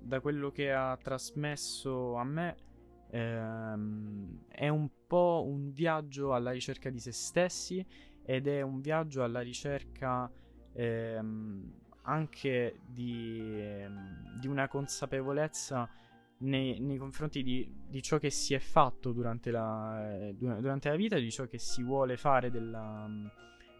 [0.00, 2.56] da quello che ha trasmesso a me
[3.10, 7.84] ehm, è un po' un viaggio alla ricerca di se stessi
[8.24, 10.30] ed è un viaggio alla ricerca
[10.74, 15.88] ehm, anche di, ehm, di una consapevolezza
[16.38, 20.88] nei, nei confronti di, di ciò che si è fatto durante la, eh, du- durante
[20.88, 23.08] la vita di ciò che si vuole fare della,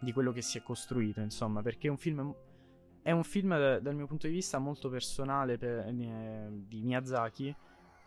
[0.01, 2.35] di quello che si è costruito, insomma, perché è un film,
[3.03, 7.55] è un film da- dal mio punto di vista molto personale per- eh, di Miyazaki,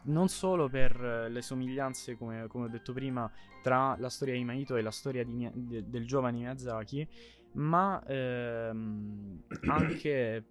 [0.04, 3.30] non solo per eh, le somiglianze, come, come ho detto prima,
[3.62, 7.08] tra la storia di Maito e la storia di del giovane Miyazaki,
[7.56, 10.46] ma ehm, anche,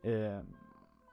[0.00, 0.40] eh,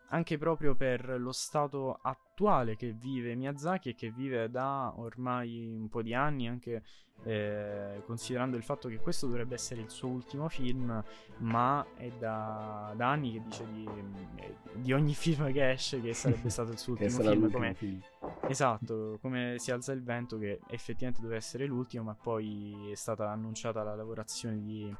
[0.09, 2.28] anche proprio per lo stato attuale
[2.77, 6.83] che vive Miyazaki e che vive da ormai un po' di anni, anche
[7.23, 11.03] eh, considerando il fatto che questo dovrebbe essere il suo ultimo film,
[11.39, 13.87] ma è da, da anni che dice di,
[14.35, 17.51] eh, di ogni film che esce che sarebbe stato il suo ultimo film.
[17.51, 18.01] Come, film.
[18.47, 23.29] Esatto, come si alza il vento che effettivamente doveva essere l'ultimo, ma poi è stata
[23.29, 24.95] annunciata la lavorazione di-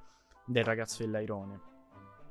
[0.46, 1.68] del ragazzo dell'Airone.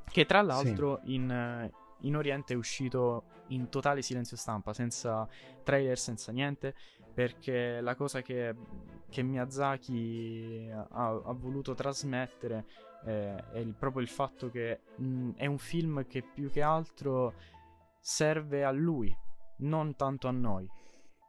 [0.05, 1.71] Che tra l'altro in, eh,
[2.03, 5.27] in Oriente è uscito in totale silenzio stampa, senza
[5.63, 6.75] trailer, senza niente,
[7.15, 8.55] perché la cosa che,
[9.11, 12.65] che Miyazaki ha, ha voluto trasmettere
[13.07, 17.35] eh, è il- proprio il fatto che mh, è un film che più che altro
[18.01, 19.15] serve a lui,
[19.59, 20.67] non tanto a noi.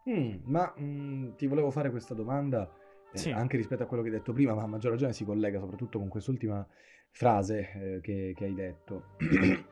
[0.10, 2.68] Mm, ma mm, ti volevo fare questa domanda
[3.14, 3.30] eh, Sì.
[3.32, 6.00] anche rispetto a quello che hai detto prima, ma a maggior ragione si collega soprattutto
[6.00, 6.66] con quest'ultima
[7.12, 9.04] frase eh, che, che hai detto.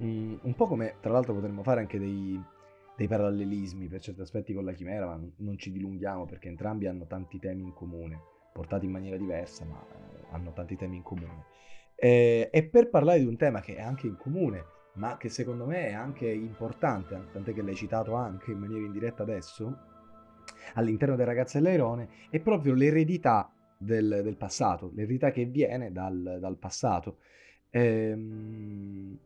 [0.00, 2.40] Mm, un po' come tra l'altro potremmo fare anche dei,
[2.96, 7.06] dei parallelismi per certi aspetti con la chimera, ma non- ci dilunghiamo perché entrambi hanno
[7.06, 8.20] tanti temi in comune,
[8.52, 11.44] portati in maniera diversa, ma eh, hanno tanti temi in comune.
[11.96, 15.66] Eh, e per parlare di un tema che è anche in comune, ma che secondo
[15.66, 19.76] me è anche importante, tant'è che l'hai citato anche in maniera indiretta adesso,
[20.74, 26.56] all'interno del ragazzo dell'Airone, è proprio l'eredità del, del passato, l'eredità che viene dal, dal
[26.56, 27.18] passato.
[27.70, 29.18] Ehm,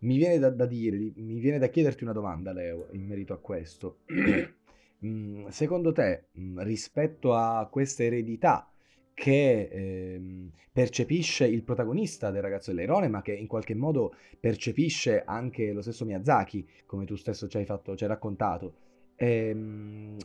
[0.00, 3.38] mi viene da, da dire, mi viene da chiederti una domanda, Leo, in merito a
[3.38, 3.98] questo.
[5.02, 8.70] Mm, Secondo te, mm, rispetto a questa eredità
[9.14, 15.72] che ehm, percepisce il protagonista del ragazzo dell'Airone, ma che in qualche modo percepisce anche
[15.72, 18.74] lo stesso Miyazaki, come tu stesso ci hai, fatto, ci hai raccontato,
[19.16, 20.16] ehm,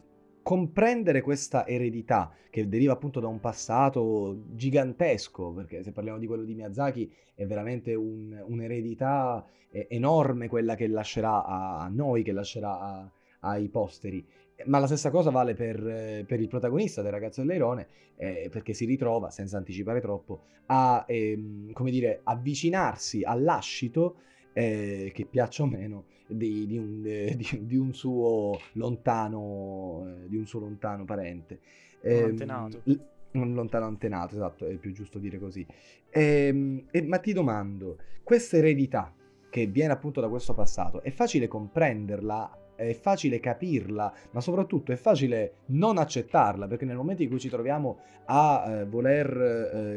[0.45, 6.43] comprendere questa eredità che deriva appunto da un passato gigantesco, perché se parliamo di quello
[6.43, 12.79] di Miyazaki è veramente un- un'eredità eh, enorme quella che lascerà a, noi, che lascerà
[12.79, 14.23] a- ai posteri.
[14.65, 18.73] Ma la stessa cosa vale per, eh, per il protagonista del ragazzo dell'Airone, eh, perché
[18.73, 24.17] si ritrova, senza anticipare troppo, a ehm, come dire, avvicinarsi all'ascito
[24.53, 30.28] eh, che piaccia o meno, di, di un, eh, di- di un suo lontano, eh,
[30.30, 31.59] di un suo lontano parente.
[32.01, 32.82] Antenato.
[32.86, 32.93] l-
[33.34, 35.65] un lontano antenato, esatto, è più giusto dire così.
[36.09, 39.13] Ehm, e- ma ti domando, questa eredità
[39.49, 44.95] che viene appunto da questo passato, è facile comprenderla, è facile capirla, ma soprattutto è
[44.97, 49.38] facile non accettarla, perché nel momento in cui ci troviamo a eh, voler,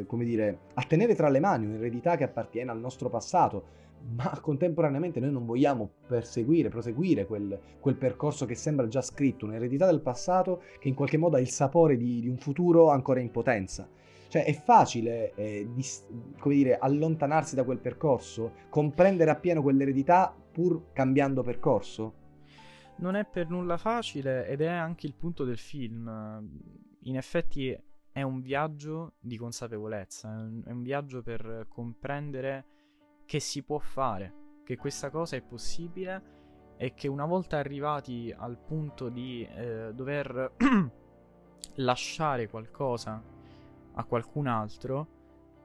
[0.00, 4.38] eh, come dire, a tenere tra le mani un'eredità che appartiene al nostro passato, ma
[4.40, 10.00] contemporaneamente noi non vogliamo perseguire, proseguire quel, quel percorso che sembra già scritto, un'eredità del
[10.00, 13.88] passato che in qualche modo ha il sapore di, di un futuro ancora in potenza.
[14.28, 16.06] Cioè è facile, eh, dis-
[16.44, 22.14] dire, allontanarsi da quel percorso, comprendere appieno quell'eredità pur cambiando percorso?
[22.96, 26.08] Non è per nulla facile ed è anche il punto del film.
[27.02, 27.74] In effetti
[28.10, 30.28] è un viaggio di consapevolezza,
[30.64, 32.64] è un viaggio per comprendere
[33.28, 34.32] che si può fare,
[34.64, 36.36] che questa cosa è possibile
[36.78, 40.54] e che una volta arrivati al punto di eh, dover
[41.76, 43.22] lasciare qualcosa
[43.92, 45.08] a qualcun altro,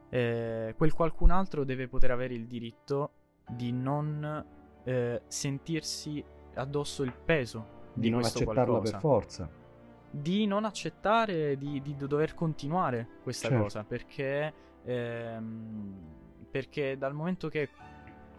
[0.09, 3.11] eh, quel qualcun altro deve poter avere il diritto
[3.47, 4.45] di non
[4.83, 6.21] eh, sentirsi
[6.55, 9.49] addosso il peso Di, di, non questo accettarla qualcosa per forza.
[10.09, 13.63] di non accettare di, di dover continuare questa Certo.
[13.63, 14.53] cosa perché
[14.83, 16.21] ehm,
[16.53, 17.69] perché dal momento che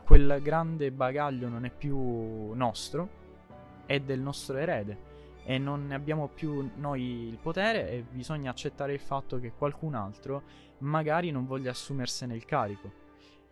[0.04, 3.22] quel grande bagaglio non è più nostro
[3.86, 5.12] è del nostro erede
[5.42, 9.96] e non ne abbiamo più noi il potere e bisogna accettare il fatto che qualcun
[9.96, 10.42] altro
[10.78, 13.02] magari non voglia assumersene il carico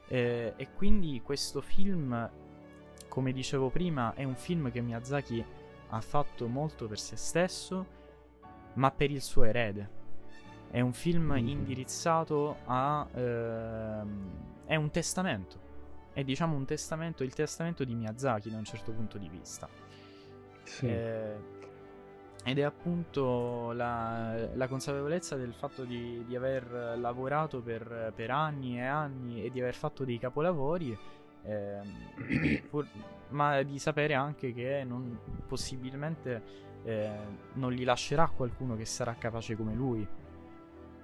[0.07, 2.31] Eh, e quindi questo film
[3.09, 5.45] come dicevo prima è un film che Miyazaki
[5.89, 7.87] ha fatto molto per se stesso,
[8.75, 10.02] ma per il suo erede.
[10.73, 11.49] È un film Mhm.
[11.49, 13.07] indirizzato a...
[13.13, 14.31] ehm,
[14.65, 15.61] è un testamento.
[16.15, 19.69] È diciamo un testamento, il testamento di Miyazaki da un certo punto di vista.
[20.65, 20.87] Sì.
[20.87, 21.37] Eh,
[22.45, 28.79] ed è appunto la, la consapevolezza del fatto di, di aver lavorato per, per anni
[28.79, 30.99] e anni e di aver fatto dei capolavori,
[31.45, 32.89] ehm, pur-
[33.29, 36.43] ma di sapere anche che non, possibilmente
[36.85, 37.11] eh,
[37.55, 40.07] non li lascerà qualcuno che sarà capace come lui,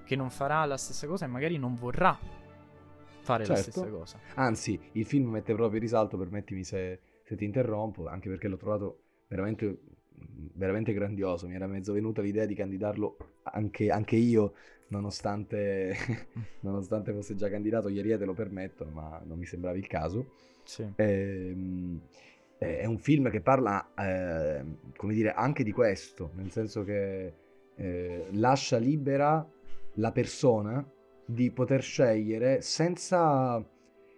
[0.08, 2.18] che non farà la stessa cosa e magari non vorrà
[3.20, 3.70] fare la Certo.
[3.70, 4.18] stessa cosa.
[4.36, 8.56] Anzi, il film mette proprio in risalto, permettimi se, se ti interrompo, anche perché l'ho
[8.56, 9.78] trovato veramente,
[10.54, 11.46] veramente grandioso.
[11.46, 14.54] Mi era mezzo venuta l'idea di candidarlo anche, anche io,
[14.88, 15.94] nonostante,
[16.60, 17.90] nonostante fosse già candidato.
[17.90, 20.32] Gli Ariete lo permettono, ma non mi sembrava il caso.
[20.64, 20.90] Sì.
[20.96, 22.00] Ehm,
[22.56, 24.64] è un film che parla, eh,
[24.96, 27.34] come dire, anche di questo, nel senso che
[27.76, 29.46] eh, lascia libera
[29.98, 30.86] la persona
[31.24, 33.62] di poter scegliere senza,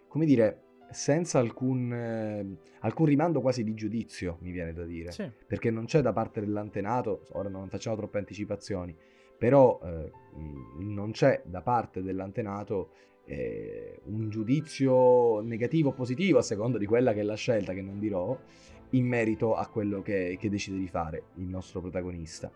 [0.07, 5.29] come dire, senza alcun, eh, alcun rimando quasi di giudizio, mi viene da dire Sì.
[5.47, 8.95] perché non c'è da parte dell'antenato, ora non facciamo troppe anticipazioni,
[9.37, 10.11] però eh,
[10.79, 12.91] non c'è da parte dell'antenato
[13.25, 17.81] eh, un giudizio negativo o positivo a seconda di quella che è la scelta, che
[17.81, 18.37] non dirò,
[18.91, 22.51] in merito a quello che, che decide di fare il nostro protagonista.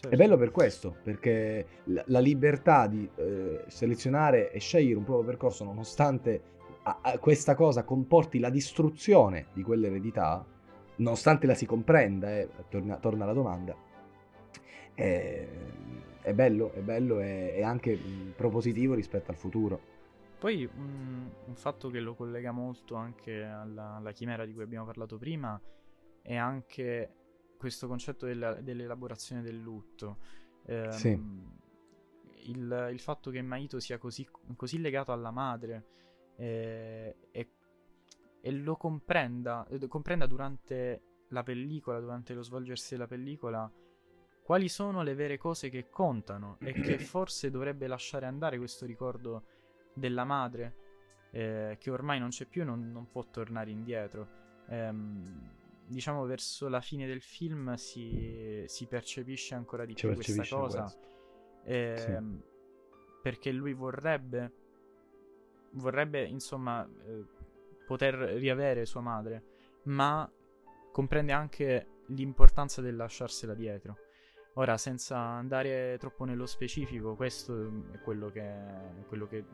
[0.00, 0.14] Certo.
[0.14, 5.64] È bello per questo, perché la, libertà di eh, selezionare e scegliere un proprio percorso
[5.64, 6.40] nonostante
[6.82, 10.44] a- a questa cosa comporti la distruzione di quell'eredità,
[10.96, 13.76] nonostante la si comprenda, eh, torna, torna la domanda,
[14.94, 15.46] è,
[16.22, 19.96] è bello, è bello e è anche mh, propositivo rispetto al futuro.
[20.38, 24.84] Poi un, un fatto che lo collega molto anche alla, alla chimera di cui abbiamo
[24.84, 25.60] parlato prima
[26.22, 27.10] è anche
[27.58, 30.18] questo concetto della- dell'elaborazione del lutto.
[30.64, 31.10] Ehm, Sì.
[32.50, 35.86] il, il fatto che Maito sia così, così legato alla madre
[36.36, 37.50] eh, e,
[38.40, 43.70] e lo comprenda, eh, comprenda durante la pellicola, durante lo svolgersi della pellicola,
[44.42, 49.44] quali sono le vere cose che contano e che forse dovrebbe lasciare andare questo ricordo
[49.92, 50.76] della madre,
[51.32, 54.28] eh, che ormai non c'è più e non, non può tornare indietro.
[54.68, 55.56] Ehm,
[55.88, 60.82] diciamo verso la fine del film si, si percepisce ancora di più questa cosa.
[60.82, 60.98] questo.
[61.64, 62.42] ehm,
[63.22, 64.52] Perché lui vorrebbe,
[65.72, 67.24] vorrebbe insomma eh,
[67.86, 69.42] poter riavere sua madre,
[69.84, 70.30] ma
[70.92, 73.96] comprende anche l'importanza del lasciarsela dietro.
[74.54, 78.50] Ora, senza andare troppo nello specifico, questo è quello che,
[79.06, 79.44] quello che,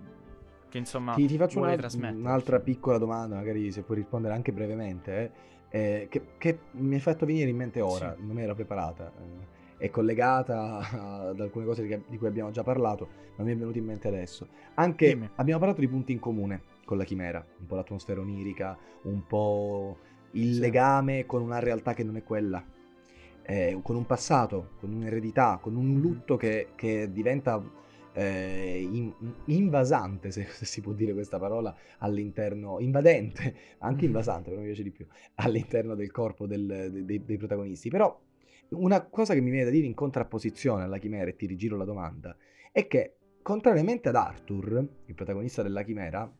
[0.69, 4.53] che insomma Ti, ti faccio vuole una- un'altra piccola domanda, magari se puoi rispondere anche
[4.53, 5.31] brevemente, eh,
[5.75, 9.91] eh, che, che mi hai fatto venire in mente ora, non era preparata, eh, è
[9.91, 10.79] collegata
[11.29, 14.07] ad alcune cose di, di cui abbiamo già parlato, ma mi è venuto in mente
[14.07, 14.47] adesso.
[14.75, 15.29] Anche Dimmi.
[15.35, 19.99] abbiamo parlato di punti in comune con la chimera, un po' l'atmosfera onirica, un po'
[20.33, 20.61] il Sì.
[20.61, 22.65] legame con una realtà che non è quella,
[23.43, 26.01] eh, con un passato, con un'eredità, con un Mhm.
[26.01, 27.61] lutto che, che diventa
[28.15, 29.13] eh, in-
[29.47, 34.91] invasante, se, si può dire questa parola, all'interno, invadente, anche invasante, però mi piace di
[34.91, 35.07] più,
[35.37, 37.89] all'interno del corpo del- de- dei, protagonisti.
[37.91, 38.19] Però
[38.71, 41.85] una cosa che mi viene da dire in contrapposizione alla chimera, e ti rigiro la
[41.85, 42.37] domanda,
[42.73, 46.33] è che contrariamente ad Arthur, il protagonista della chimera,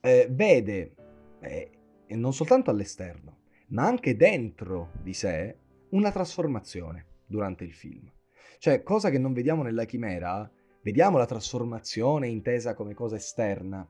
[0.00, 0.94] eh, vede,
[1.40, 1.70] eh,
[2.08, 3.38] non soltanto all'esterno,
[3.68, 5.56] ma anche dentro di sé,
[5.90, 8.10] una trasformazione durante il film.
[8.58, 10.50] Cioè, cosa che non vediamo nella chimera,
[10.84, 13.88] vediamo la trasformazione intesa come cosa esterna,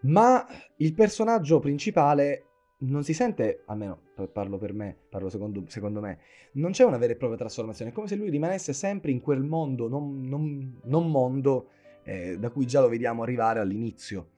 [0.00, 0.46] ma
[0.76, 2.44] il personaggio principale
[2.78, 3.98] non si sente, almeno
[4.32, 6.18] parlo per me, parlo secondo, secondo me,
[6.52, 9.42] non c'è una vera e propria trasformazione, è come se lui rimanesse sempre in quel
[9.42, 11.68] mondo, non, non- non mondo
[12.04, 14.30] eh, da cui già lo vediamo arrivare all'inizio.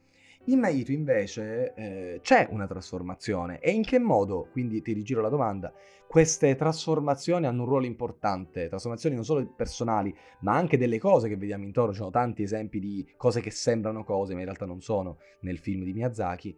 [0.49, 5.29] In Naito invece eh, c'è una trasformazione e in che modo, quindi ti rigiro la
[5.29, 5.71] domanda,
[6.07, 11.37] queste trasformazioni hanno un ruolo importante, trasformazioni non solo personali, ma anche delle cose che
[11.37, 14.81] vediamo intorno, ci sono tanti esempi di cose che sembrano cose, ma in realtà non
[14.81, 16.57] sono nel film di Miyazaki.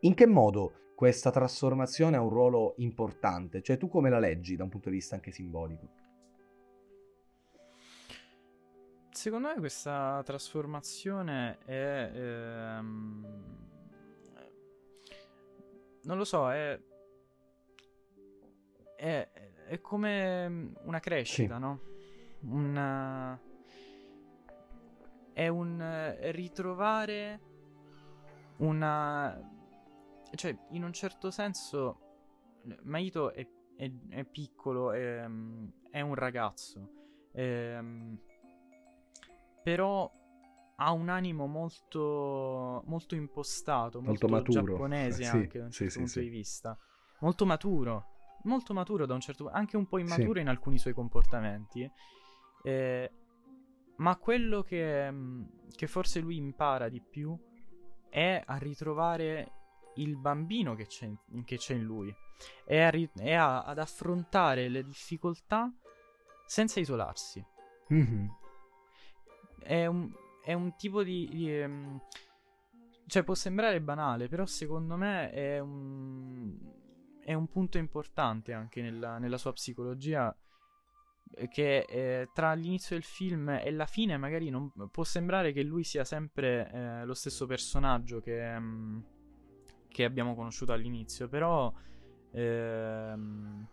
[0.00, 3.62] In che modo questa trasformazione ha un ruolo importante?
[3.62, 5.97] Cioè tu come la leggi da un punto di vista anche simbolico?
[9.18, 12.10] Secondo me questa trasformazione è...
[12.14, 13.26] ehm,
[16.04, 16.80] non lo so, è...
[18.94, 19.30] È,
[19.66, 21.60] è come una crescita, Sì.
[21.60, 21.80] no?
[22.42, 23.38] Un...
[25.32, 27.40] È un ritrovare
[28.58, 29.36] una...
[30.32, 31.98] Cioè, in un certo senso,
[32.82, 33.44] Maito è,
[33.74, 35.28] è- piccolo, è,
[35.90, 36.88] è un ragazzo.
[37.32, 38.20] Ehm,
[39.62, 40.10] però
[40.76, 44.72] ha un animo molto, molto impostato, molto, Molto maturo.
[44.72, 46.20] giapponese sì, anche da un certo sì, punto sì.
[46.20, 46.78] di vista.
[47.20, 48.04] Molto maturo,
[48.44, 51.90] molto maturo da un certo punto, anche un po' immaturo in alcuni suoi comportamenti.
[52.62, 53.12] Eh,
[53.96, 55.12] ma quello che,
[55.74, 57.36] che forse lui impara di più
[58.08, 59.52] è a ritrovare
[59.96, 62.14] il bambino che c'è in, che c'è in lui
[62.64, 65.72] e, a e a- ad affrontare le difficoltà
[66.46, 67.44] senza isolarsi.
[67.88, 68.36] Mhm.
[69.60, 71.28] È un, è un tipo di...
[71.30, 72.00] di, ehm,
[73.06, 76.56] cioè può sembrare banale, però secondo me è un,
[77.22, 80.34] è un punto importante anche nella, nella sua psicologia
[81.34, 85.62] eh, che eh, tra l'inizio del film e la fine magari non, può sembrare che
[85.62, 88.98] lui sia sempre eh, lo stesso personaggio che, mm,
[89.88, 91.72] che abbiamo conosciuto all'inizio, però
[92.32, 93.68] ehm,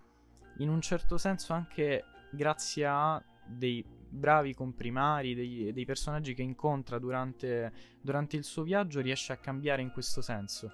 [0.57, 6.99] in un certo senso anche grazie a dei bravi comprimari, dei, dei personaggi che incontra
[6.99, 10.71] durante, durante il suo viaggio, riesce a cambiare in questo senso.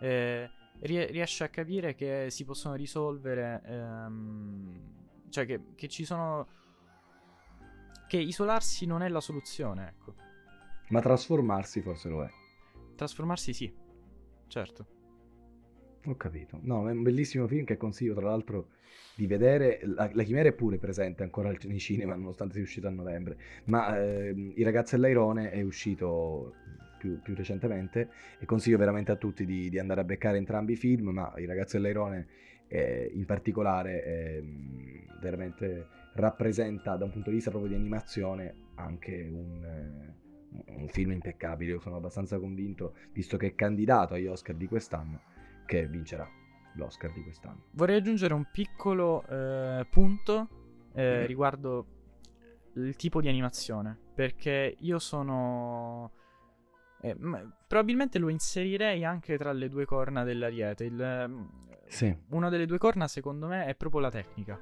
[0.00, 4.80] Eh, rie- riesce a capire che si possono risolvere, ehm,
[5.30, 6.46] cioè che, che ci sono...
[8.06, 10.14] che isolarsi non è la soluzione, ecco.
[10.88, 12.30] Ma trasformarsi forse lo è.
[12.96, 13.72] Trasformarsi sì,
[14.46, 14.96] certo.
[16.04, 16.58] Ho capito.
[16.62, 18.68] No, è un bellissimo film che consiglio tra l'altro
[19.14, 19.80] di vedere.
[19.82, 23.36] La, la Chimera è pure presente ancora nei cinema, nonostante sia uscito a novembre.
[23.64, 26.54] Ma ehm, I ragazzi e l'airone è uscito
[26.98, 30.76] più, più recentemente e consiglio veramente a tutti di, di andare a beccare entrambi i
[30.76, 31.08] film.
[31.08, 32.26] Ma I ragazzi e l'airone
[32.68, 39.28] eh, in particolare ehm, veramente rappresenta da un punto di vista proprio di animazione anche
[39.30, 41.78] un, eh, un film impeccabile.
[41.80, 45.27] Sono abbastanza convinto, visto che è candidato agli Oscar di quest'anno
[45.68, 46.26] che vincerà
[46.76, 47.64] l'Oscar di quest'anno.
[47.72, 50.48] Vorrei aggiungere un piccolo eh, punto
[50.94, 51.26] eh, Mhm.
[51.26, 51.86] riguardo
[52.74, 53.96] il tipo di animazione.
[54.14, 56.10] Perché io sono.
[57.00, 57.14] eh,
[57.66, 60.84] probabilmente lo inserirei anche tra le due corna dell'ariete.
[60.84, 61.48] Il, ehm,
[61.86, 64.58] Sì, una delle due corna, secondo me, è proprio la tecnica.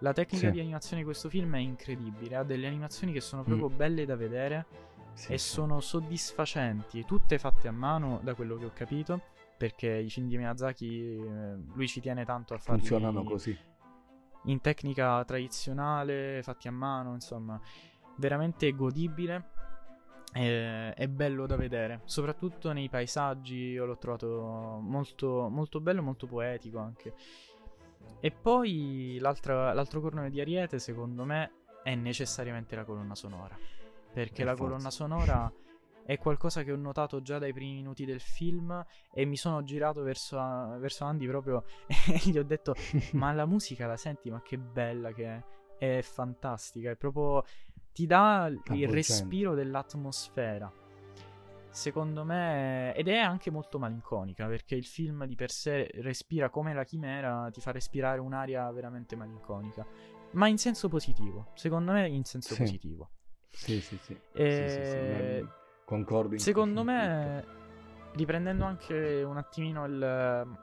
[0.00, 0.52] La tecnica Sì.
[0.52, 2.36] di animazione di questo film è incredibile.
[2.36, 4.66] Ha delle animazioni che sono proprio belle da vedere
[5.14, 9.20] sì, e sono soddisfacenti, tutte fatte a mano, da quello che ho capito.
[9.60, 13.54] Perché i film di Miyazaki, eh, lui ci tiene tanto a farli funzionano così.
[14.44, 17.60] in tecnica tradizionale, fatti a mano, insomma,
[18.16, 19.50] veramente godibile.
[20.32, 23.56] e- È bello da vedere, soprattutto nei paesaggi.
[23.56, 27.12] Io l'ho trovato molto, molto bello, molto poetico anche.
[28.20, 31.50] E poi l'altro corno di Ariete, secondo me,
[31.82, 33.58] è necessariamente la colonna sonora.
[34.12, 34.64] Perché Per la forza.
[34.64, 35.52] colonna sonora
[36.04, 38.84] è qualcosa che ho notato già dai primi minuti del film.
[39.12, 40.36] E mi sono girato verso,
[40.78, 42.74] verso Andy proprio e gli ho detto:
[43.12, 44.30] Ma la musica la senti?
[44.30, 45.44] Ma che bella che è!
[45.78, 47.42] È fantastica, è proprio.
[47.92, 50.70] ti dà il respiro dell'atmosfera.
[51.70, 56.74] secondo me, ed è anche molto malinconica perché il film di per sé respira come
[56.74, 59.86] la chimera, ti fa respirare un'aria veramente malinconica,
[60.32, 62.62] ma in senso positivo, secondo me in senso Sì.
[62.62, 63.10] positivo.
[63.50, 64.18] Sì, sì, sì.
[64.32, 65.59] E- Sì, sì,
[65.90, 66.38] Concordo.
[66.38, 67.44] Secondo me,
[68.12, 70.56] riprendendo anche un attimino il-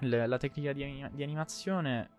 [0.00, 2.10] il- la tecnica di, anima- di animazione,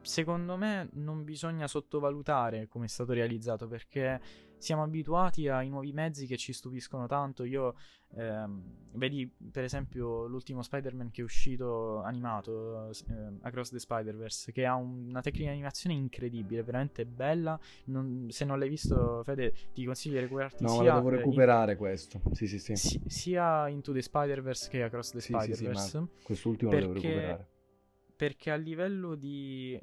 [0.00, 4.18] secondo me non bisogna sottovalutare come è stato realizzato perché
[4.62, 7.42] siamo abituati ai nuovi mezzi che ci stupiscono tanto.
[7.44, 7.74] Io,
[8.14, 12.94] ehm, vedi per esempio l'ultimo Spider-Man che è uscito animato, eh,
[13.42, 17.58] Across the Spider-Verse, che ha un- una tecnica di animazione incredibile, veramente bella.
[17.86, 21.12] Non- se non l'hai visto, Fede, ti consiglio di recuperarti No, sia lo devo eh,
[21.12, 22.20] in- recuperare questo.
[22.32, 22.76] Sì, sì, sì.
[22.76, 25.98] si- sia Into the Spider-Verse che Across the Sì, sì, sì, Spider-Verse.
[25.98, 27.46] ma quest'ultimo lo devo perché- recuperare.
[28.14, 29.80] Perché a livello di,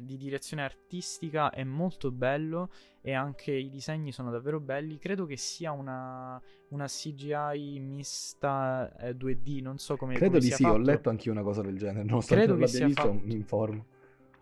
[0.00, 2.70] di direzione artistica è molto bello
[3.00, 4.98] e anche i disegni sono davvero belli.
[4.98, 10.50] Credo che sia una, una CGI mista eh, 2D, non so come Credo come di
[10.50, 10.78] sì, ho fatto.
[10.78, 12.02] letto anch'io una cosa del genere.
[12.04, 13.84] Non che l'abbia sia visto, fatto- mi informo.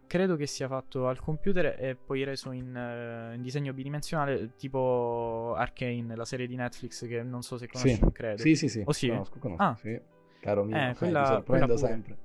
[0.07, 5.55] Credo che sia fatto al computer e poi reso in, eh, in disegno bidimensionale, tipo
[5.57, 8.12] Arcane, la serie di Netflix che non so se conosci, Sì.
[8.12, 8.42] credo.
[8.42, 8.82] Sì, sì, sì.
[8.84, 9.09] Oh, sì?
[9.09, 9.74] Conosco, conosco, Ah.
[9.80, 9.98] sì.
[10.40, 12.16] Caro mio, Eh, quella- sorprendo sempre.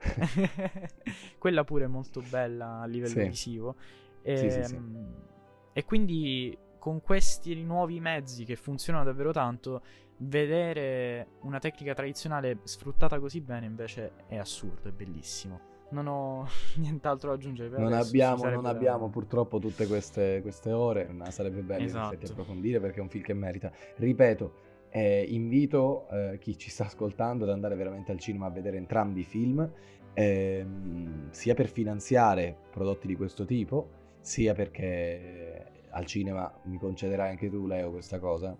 [1.38, 3.26] Quella pure è molto bella a livello Sì.
[3.28, 3.76] visivo.
[4.22, 4.74] Sì, sì, sì.
[4.74, 5.14] Ehm,
[5.72, 9.82] E quindi con questi nuovi mezzi che funzionano davvero tanto,
[10.18, 15.68] vedere una tecnica tradizionale sfruttata così bene invece è assurdo, è bellissimo.
[15.90, 16.46] Non ho
[16.76, 17.78] nient'altro da aggiungere.
[17.78, 22.26] Non abbiamo, non abbiamo purtroppo tutte queste, queste ore, ma sarebbe bello Esatto.
[22.26, 23.72] approfondire perché è un film che merita.
[23.96, 24.54] Ripeto,
[24.90, 29.20] eh, invito eh, chi ci sta ascoltando ad andare veramente al cinema a vedere entrambi
[29.20, 29.68] i film,
[30.14, 33.88] ehm, sia per finanziare prodotti di questo tipo,
[34.20, 38.56] sia perché al cinema mi concederai anche tu, Leo, questa cosa.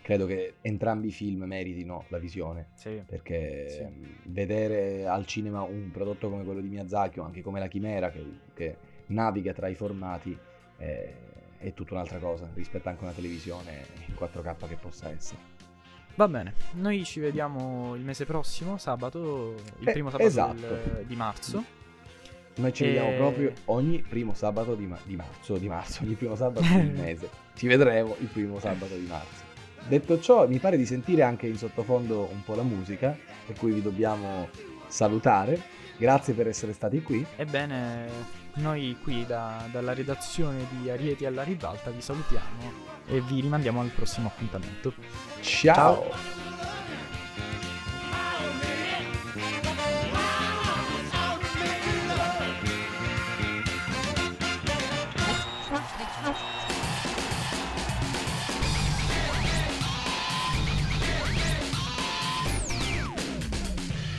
[0.00, 3.02] Credo che entrambi i film meritino la visione Sì.
[3.06, 3.82] perché Sì.
[3.84, 8.10] mh, vedere al cinema un prodotto come quello di Miyazaki o anche come la Chimera
[8.10, 8.22] che,
[8.52, 10.38] che naviga tra i formati
[10.76, 11.14] eh,
[11.56, 15.53] è tutta un'altra cosa rispetto anche a una televisione in 4K che possa essere.
[16.16, 20.54] Va bene, noi ci vediamo il mese prossimo, sabato, il Eh, primo sabato esatto.
[20.54, 21.64] del- di marzo.
[22.56, 26.14] Noi ci E- vediamo proprio ogni primo sabato di, ma- di marzo, di marzo, ogni
[26.14, 27.28] primo sabato del mese.
[27.56, 29.42] Ci vedremo il primo sabato di marzo.
[29.88, 33.72] Detto ciò, mi pare di sentire anche in sottofondo un po' la musica, per cui
[33.72, 34.48] vi dobbiamo
[34.86, 35.60] salutare.
[35.96, 37.26] Grazie per essere stati qui.
[37.36, 38.06] Ebbene,
[38.56, 42.72] noi qui da- dalla redazione di Arieti alla ribalta vi salutiamo
[43.06, 44.92] e vi rimandiamo al prossimo appuntamento.
[45.40, 46.10] Ciao.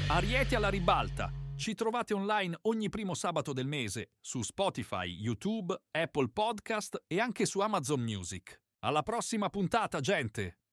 [0.07, 1.31] Arieti alla ribalta.
[1.65, 7.47] Ci trovate online ogni primo sabato del mese su Spotify, YouTube, Apple Podcast e anche
[7.47, 8.61] su Amazon Music.
[8.83, 10.64] Alla prossima puntata, gente!